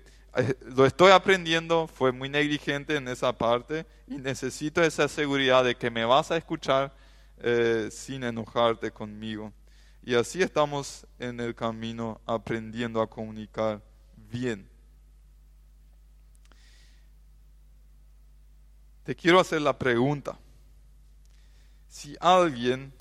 lo 0.75 0.87
estoy 0.87 1.13
aprendiendo, 1.13 1.87
fue 1.89 2.13
muy 2.13 2.29
negligente 2.29 2.97
en 2.97 3.09
esa 3.09 3.33
parte 3.33 3.87
y 4.07 4.17
necesito 4.17 4.83
esa 4.83 5.09
seguridad 5.09 5.65
de 5.65 5.75
que 5.75 5.91
me 5.91 6.05
vas 6.05 6.31
a 6.31 6.37
escuchar 6.37 6.95
sin 7.91 8.23
enojarte 8.23 8.91
conmigo. 8.91 9.53
Y 10.03 10.15
así 10.15 10.41
estamos 10.43 11.07
en 11.19 11.41
el 11.41 11.55
camino 11.55 12.21
aprendiendo 12.27 13.03
a 13.03 13.11
comunicar 13.11 13.83
bien. 14.31 14.69
Te 19.05 19.17
quiero 19.17 19.41
hacer 19.41 19.61
la 19.61 19.77
pregunta. 19.77 20.39
Si 21.89 22.17
alguien 22.21 22.93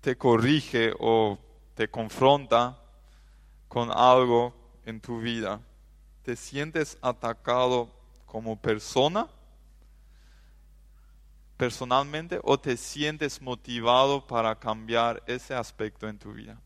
te 0.00 0.16
corrige 0.16 0.92
o 0.98 1.38
te 1.74 1.88
confronta 1.88 2.82
con 3.68 3.90
algo 3.92 4.57
en 4.88 5.00
tu 5.00 5.20
vida, 5.20 5.60
¿te 6.22 6.36
sientes 6.36 6.98
atacado 7.02 7.90
como 8.26 8.60
persona? 8.60 9.28
personalmente 11.58 12.38
o 12.44 12.58
te 12.58 12.76
sientes 12.76 13.42
motivado 13.42 14.26
para 14.26 14.54
cambiar 14.58 15.22
ese 15.26 15.54
aspecto 15.54 16.08
en 16.08 16.18
tu 16.18 16.32
vida. 16.32 16.58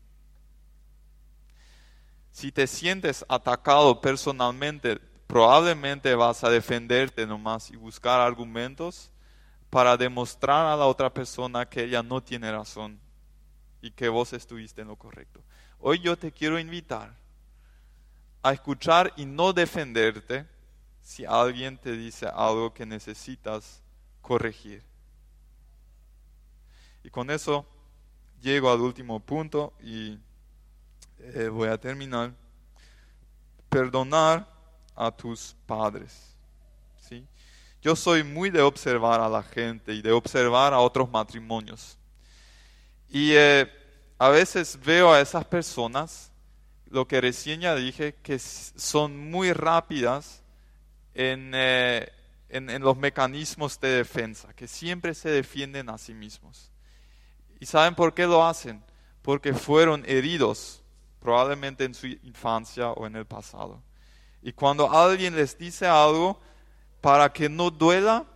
Si 2.31 2.51
te 2.51 2.67
sientes 2.67 3.25
atacado 3.27 3.99
personalmente, 3.99 4.97
probablemente 5.27 6.13
vas 6.13 6.43
a 6.43 6.49
defenderte 6.49 7.25
nomás 7.25 7.71
y 7.71 7.75
buscar 7.75 8.21
argumentos 8.21 9.11
para 9.69 9.97
demostrar 9.97 10.67
a 10.67 10.77
la 10.77 10.85
otra 10.85 11.11
persona 11.11 11.67
que 11.67 11.83
ella 11.83 12.03
no 12.03 12.21
tiene 12.21 12.51
razón 12.51 12.99
y 13.81 13.89
que 13.91 14.09
vos 14.09 14.31
estuviste 14.31 14.81
en 14.81 14.89
lo 14.89 14.95
correcto. 14.95 15.41
Hoy 15.79 15.99
yo 15.99 16.15
te 16.15 16.31
quiero 16.31 16.59
invitar 16.59 17.22
a 18.43 18.51
escuchar 18.51 19.13
y 19.15 19.25
no 19.25 19.53
defenderte 19.53 20.45
si 21.01 21.25
alguien 21.25 21.77
te 21.77 21.93
dice 21.93 22.27
algo 22.27 22.73
que 22.73 22.85
necesitas 22.85 23.81
corregir. 24.21 24.83
Y 27.03 27.09
con 27.09 27.29
eso 27.29 27.65
llego 28.41 28.71
al 28.71 28.81
último 28.81 29.19
punto 29.19 29.73
y 29.81 30.19
eh, 31.19 31.47
voy 31.47 31.69
a 31.69 31.77
terminar. 31.77 32.33
Perdonar 33.69 34.47
a 34.95 35.09
tus 35.09 35.55
padres. 35.65 36.35
¿sí? 37.01 37.25
Yo 37.81 37.95
soy 37.95 38.23
muy 38.23 38.49
de 38.49 38.61
observar 38.61 39.21
a 39.21 39.29
la 39.29 39.41
gente 39.41 39.93
y 39.93 40.01
de 40.01 40.11
observar 40.11 40.73
a 40.73 40.79
otros 40.79 41.09
matrimonios. 41.09 41.97
Y 43.09 43.31
eh, 43.33 43.69
a 44.17 44.29
veces 44.29 44.77
veo 44.83 45.11
a 45.11 45.21
esas 45.21 45.45
personas, 45.45 46.31
lo 46.93 47.07
que 47.07 47.19
recién 47.19 47.61
ya 47.61 47.73
dije, 47.73 48.13
que 48.21 48.37
son 48.37 49.31
muy 49.31 49.51
rápidas 49.51 50.43
en, 51.15 51.51
eh, 51.55 52.07
en, 52.49 52.81
los 52.83 52.95
mecanismos 52.97 53.79
de 53.79 53.89
defensa, 53.89 54.53
que 54.53 54.67
siempre 54.67 55.15
se 55.15 55.31
defienden 55.31 55.89
a 55.89 55.97
sí 55.97 56.13
mismos. 56.13 56.71
¿Y 57.59 57.65
saben 57.65 57.95
por 57.95 58.13
qué 58.13 58.27
lo 58.27 58.45
hacen? 58.45 58.83
Porque 59.23 59.55
fueron 59.55 60.03
heridos, 60.05 60.83
probablemente 61.19 61.83
en 61.83 61.95
su 61.95 62.05
infancia 62.05 62.91
o 62.91 63.07
en 63.07 63.15
el 63.15 63.25
pasado. 63.25 63.81
Y 64.43 64.53
cuando 64.53 64.91
alguien 64.91 65.35
les 65.35 65.57
dice 65.57 65.87
algo, 65.87 66.39
para 67.01 67.33
que 67.33 67.49
no 67.49 67.71
duela, 67.71 68.27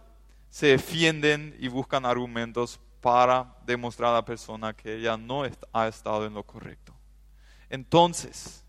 se 0.50 0.68
defienden 0.68 1.56
y 1.60 1.68
buscan 1.68 2.08
argumentos 2.08 2.80
para 3.02 3.56
demostrar 3.68 4.10
a 4.10 4.16
la 4.16 4.26
persona 4.26 4.74
que 4.74 4.96
ella 4.96 5.16
no 5.16 5.44
ha 5.74 5.88
estado 5.88 6.26
en 6.26 6.34
lo 6.34 6.42
correcto. 6.42 6.87
Entonces, 7.70 8.64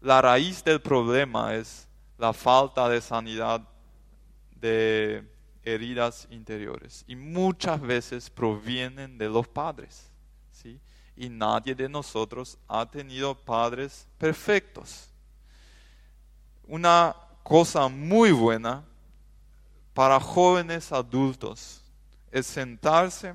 la 0.00 0.20
raíz 0.20 0.62
del 0.62 0.80
problema 0.80 1.54
es 1.54 1.88
la 2.18 2.32
falta 2.32 2.88
de 2.88 3.00
sanidad 3.00 3.60
de 4.60 5.24
heridas 5.62 6.26
interiores 6.30 7.04
y 7.06 7.16
muchas 7.16 7.80
veces 7.80 8.30
provienen 8.30 9.18
de 9.18 9.28
los 9.28 9.46
padres, 9.48 10.10
¿sí? 10.52 10.80
Y 11.16 11.28
nadie 11.28 11.74
de 11.74 11.88
nosotros 11.88 12.58
ha 12.68 12.86
tenido 12.86 13.34
padres 13.34 14.06
perfectos. 14.18 15.10
Una 16.66 17.14
cosa 17.42 17.88
muy 17.88 18.32
buena 18.32 18.84
para 19.94 20.20
jóvenes 20.20 20.92
adultos 20.92 21.82
es 22.30 22.46
sentarse, 22.46 23.34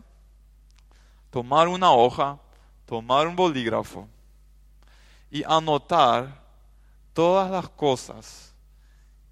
tomar 1.30 1.68
una 1.68 1.92
hoja, 1.92 2.40
tomar 2.86 3.28
un 3.28 3.36
bolígrafo 3.36 4.08
y 5.32 5.44
anotar 5.46 6.44
todas 7.14 7.50
las 7.50 7.70
cosas 7.70 8.54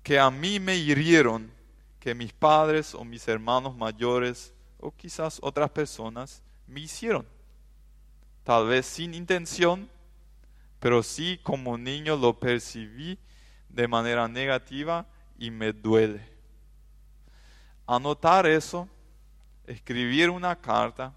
que 0.02 0.18
a 0.18 0.32
mí 0.32 0.60
me 0.60 0.78
hirieron, 0.78 1.52
que 2.00 2.16
mis 2.16 2.32
padres 2.32 2.96
o 2.96 3.04
mis 3.04 3.28
hermanos 3.28 3.76
mayores 3.76 4.54
o 4.80 4.92
quizás 4.92 5.40
otras 5.44 5.70
personas 5.70 6.42
me 6.66 6.80
hicieron. 6.80 7.28
Tal 8.44 8.68
vez 8.68 8.86
sin 8.86 9.14
intención, 9.14 9.90
pero 10.80 11.04
sí 11.04 11.40
como 11.44 11.78
niño 11.78 12.16
lo 12.16 12.40
percibí 12.40 13.20
de 13.68 13.88
manera 13.88 14.28
negativa 14.28 15.06
y 15.38 15.52
me 15.52 15.74
duele. 15.74 16.26
Anotar 17.86 18.48
eso, 18.48 18.88
escribir 19.68 20.30
una 20.30 20.56
carta, 20.56 21.14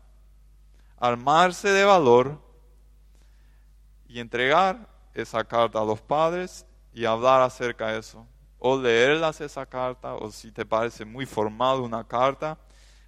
armarse 0.98 1.68
de 1.68 1.84
valor 1.84 2.51
y 4.12 4.20
entregar 4.20 4.86
esa 5.14 5.42
carta 5.42 5.80
a 5.80 5.84
los 5.84 6.00
padres 6.00 6.66
y 6.92 7.06
hablar 7.06 7.40
acerca 7.40 7.88
de 7.88 8.00
eso. 8.00 8.26
O 8.58 8.78
leerlas 8.78 9.40
esa 9.40 9.64
carta, 9.64 10.14
o 10.14 10.30
si 10.30 10.52
te 10.52 10.66
parece 10.66 11.04
muy 11.04 11.24
formal 11.24 11.80
una 11.80 12.06
carta, 12.06 12.58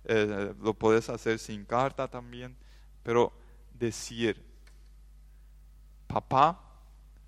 eh, 0.05 0.55
lo 0.61 0.73
puedes 0.73 1.09
hacer 1.11 1.39
sin 1.39 1.65
carta 1.65 2.09
también. 2.09 2.57
Pero 3.03 3.33
decir, 3.75 4.43
papá, 6.07 6.59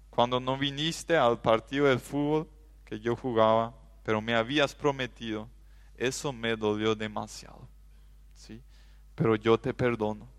cuando 0.08 0.40
no 0.40 0.56
viniste 0.56 1.16
al 1.16 1.40
partido 1.40 1.86
de 1.86 1.98
fútbol 1.98 2.48
que 2.86 2.98
yo 2.98 3.14
jugaba, 3.14 3.74
pero 4.02 4.22
me 4.22 4.34
habías 4.34 4.74
prometido, 4.74 5.48
eso 5.96 6.32
me 6.32 6.56
dolió 6.56 6.94
demasiado. 6.94 7.68
¿sí? 8.34 8.62
Pero 9.14 9.36
yo 9.36 9.58
te 9.58 9.74
perdono. 9.74 10.35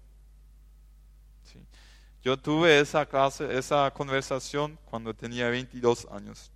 Yo 2.28 2.36
tuve 2.36 2.78
esa 2.82 3.06
clase, 3.06 3.58
esa 3.58 3.90
conversación 3.92 4.78
cuando 4.84 5.14
tenía 5.14 5.48
22 5.48 6.10
años, 6.12 6.52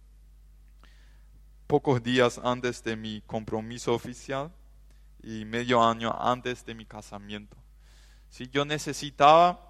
pocos 1.65 2.03
días 2.03 2.41
antes 2.43 2.83
de 2.83 2.97
mi 2.97 3.21
compromiso 3.21 3.93
oficial 3.93 4.51
y 5.23 5.45
medio 5.45 5.81
año 5.81 6.13
antes 6.19 6.65
de 6.65 6.75
mi 6.75 6.85
casamiento. 6.85 7.55
¿sí? 8.29 8.49
Yo 8.51 8.65
necesitaba 8.65 9.61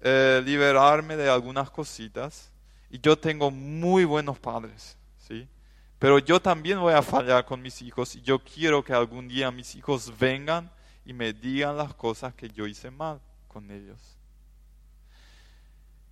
eh, 0.00 0.40
liberarme 0.44 1.16
de 1.16 1.28
algunas 1.28 1.72
cositas 1.72 2.52
y 2.88 3.00
yo 3.00 3.18
tengo 3.18 3.50
muy 3.50 4.04
buenos 4.04 4.38
padres, 4.38 4.96
¿sí? 5.18 5.48
Pero 5.98 6.20
yo 6.20 6.40
también 6.40 6.78
voy 6.78 6.94
a 6.94 7.02
fallar 7.02 7.44
con 7.44 7.60
mis 7.60 7.82
hijos 7.82 8.14
y 8.14 8.22
yo 8.22 8.38
quiero 8.38 8.84
que 8.84 8.92
algún 8.92 9.26
día 9.26 9.50
mis 9.50 9.74
hijos 9.74 10.16
vengan 10.16 10.70
y 11.04 11.12
me 11.12 11.32
digan 11.32 11.76
las 11.76 11.94
cosas 11.94 12.32
que 12.32 12.48
yo 12.48 12.68
hice 12.68 12.92
mal 12.92 13.20
con 13.48 13.68
ellos. 13.72 14.11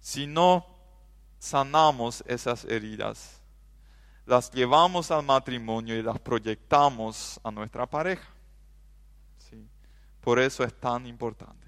Si 0.00 0.26
no 0.26 0.66
sanamos 1.38 2.24
esas 2.26 2.64
heridas, 2.64 3.40
las 4.26 4.50
llevamos 4.50 5.10
al 5.10 5.24
matrimonio 5.24 5.96
y 5.96 6.02
las 6.02 6.18
proyectamos 6.18 7.40
a 7.42 7.50
nuestra 7.50 7.86
pareja. 7.86 8.28
¿sí? 9.38 9.66
Por 10.20 10.38
eso 10.38 10.64
es 10.64 10.72
tan 10.78 11.06
importante. 11.06 11.66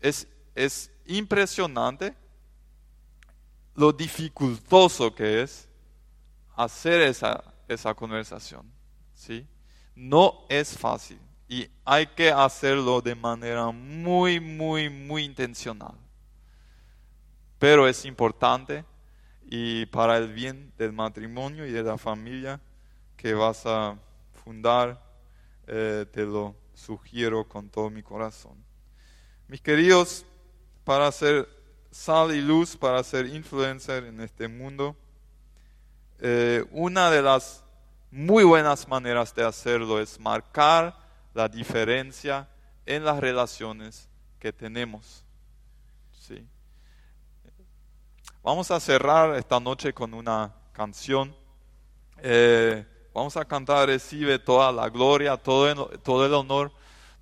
Es, 0.00 0.28
es 0.54 0.90
impresionante 1.06 2.14
lo 3.74 3.92
dificultoso 3.92 5.14
que 5.14 5.42
es 5.42 5.68
hacer 6.56 7.00
esa, 7.02 7.42
esa 7.66 7.94
conversación. 7.94 8.70
¿sí? 9.14 9.46
No 9.94 10.44
es 10.48 10.76
fácil 10.76 11.18
y 11.48 11.68
hay 11.84 12.06
que 12.06 12.30
hacerlo 12.30 13.00
de 13.00 13.14
manera 13.14 13.70
muy, 13.70 14.40
muy, 14.40 14.88
muy 14.88 15.24
intencional. 15.24 15.94
Pero 17.62 17.86
es 17.86 18.04
importante 18.06 18.84
y 19.44 19.86
para 19.86 20.16
el 20.16 20.32
bien 20.32 20.72
del 20.76 20.92
matrimonio 20.92 21.64
y 21.64 21.70
de 21.70 21.84
la 21.84 21.96
familia 21.96 22.60
que 23.16 23.34
vas 23.34 23.64
a 23.66 23.96
fundar, 24.32 25.00
eh, 25.68 26.04
te 26.10 26.24
lo 26.24 26.56
sugiero 26.74 27.46
con 27.46 27.68
todo 27.68 27.88
mi 27.88 28.02
corazón. 28.02 28.56
Mis 29.46 29.60
queridos, 29.60 30.26
para 30.82 31.12
ser 31.12 31.48
sal 31.92 32.34
y 32.34 32.40
luz, 32.40 32.76
para 32.76 33.00
ser 33.04 33.26
influencer 33.26 34.06
en 34.06 34.20
este 34.20 34.48
mundo, 34.48 34.96
eh, 36.18 36.64
una 36.72 37.12
de 37.12 37.22
las 37.22 37.62
muy 38.10 38.42
buenas 38.42 38.88
maneras 38.88 39.36
de 39.36 39.44
hacerlo 39.44 40.00
es 40.00 40.18
marcar 40.18 40.98
la 41.32 41.48
diferencia 41.48 42.48
en 42.86 43.04
las 43.04 43.20
relaciones 43.20 44.08
que 44.40 44.52
tenemos. 44.52 45.24
¿sí? 46.10 46.44
Vamos 48.44 48.72
a 48.72 48.80
cerrar 48.80 49.36
esta 49.36 49.60
noche 49.60 49.92
con 49.92 50.12
una 50.12 50.52
canción. 50.72 51.32
Eh, 52.18 52.84
vamos 53.14 53.36
a 53.36 53.44
cantar 53.44 53.86
Recibe 53.86 54.36
toda 54.40 54.72
la 54.72 54.88
gloria, 54.88 55.36
todo 55.36 55.70
el, 55.70 56.00
todo 56.00 56.26
el 56.26 56.34
honor. 56.34 56.72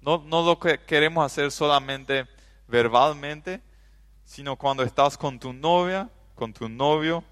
No, 0.00 0.24
no 0.24 0.42
lo 0.42 0.58
que 0.58 0.80
queremos 0.80 1.22
hacer 1.22 1.50
solamente 1.50 2.26
verbalmente, 2.66 3.60
sino 4.24 4.56
cuando 4.56 4.82
estás 4.82 5.18
con 5.18 5.38
tu 5.38 5.52
novia, 5.52 6.08
con 6.34 6.54
tu 6.54 6.70
novio, 6.70 7.22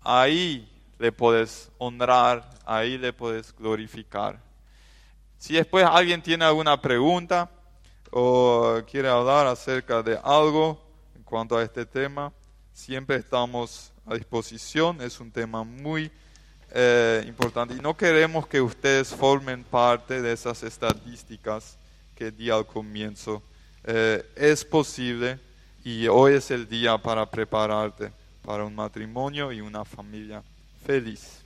ahí 0.00 0.68
le 0.98 1.12
puedes 1.12 1.70
honrar, 1.78 2.50
ahí 2.66 2.98
le 2.98 3.12
puedes 3.12 3.54
glorificar. 3.54 4.40
Si 5.38 5.54
después 5.54 5.86
alguien 5.88 6.20
tiene 6.20 6.44
alguna 6.44 6.80
pregunta 6.80 7.48
o 8.10 8.80
quiere 8.90 9.08
hablar 9.08 9.46
acerca 9.46 10.02
de 10.02 10.18
algo 10.24 10.82
en 11.14 11.22
cuanto 11.22 11.56
a 11.56 11.62
este 11.62 11.86
tema, 11.86 12.32
siempre 12.78 13.16
estamos 13.16 13.92
a 14.06 14.14
disposición. 14.14 15.02
Es 15.02 15.18
un 15.18 15.32
tema 15.32 15.64
muy 15.64 16.10
eh, 16.70 17.24
importante 17.26 17.74
y 17.74 17.80
no 17.80 17.96
queremos 17.96 18.46
que 18.46 18.60
ustedes 18.60 19.08
formen 19.08 19.64
parte 19.64 20.22
de 20.22 20.32
esas 20.32 20.62
estadísticas 20.62 21.76
que 22.14 22.30
di 22.30 22.50
al 22.50 22.66
comienzo. 22.66 23.42
Eh, 23.82 24.24
es 24.36 24.64
posible 24.64 25.40
y 25.84 26.06
hoy 26.06 26.34
es 26.34 26.52
el 26.52 26.68
día 26.68 26.96
para 26.96 27.28
prepararte 27.28 28.12
para 28.44 28.64
un 28.64 28.76
matrimonio 28.76 29.50
y 29.50 29.60
una 29.60 29.84
familia 29.84 30.42
feliz. 30.86 31.37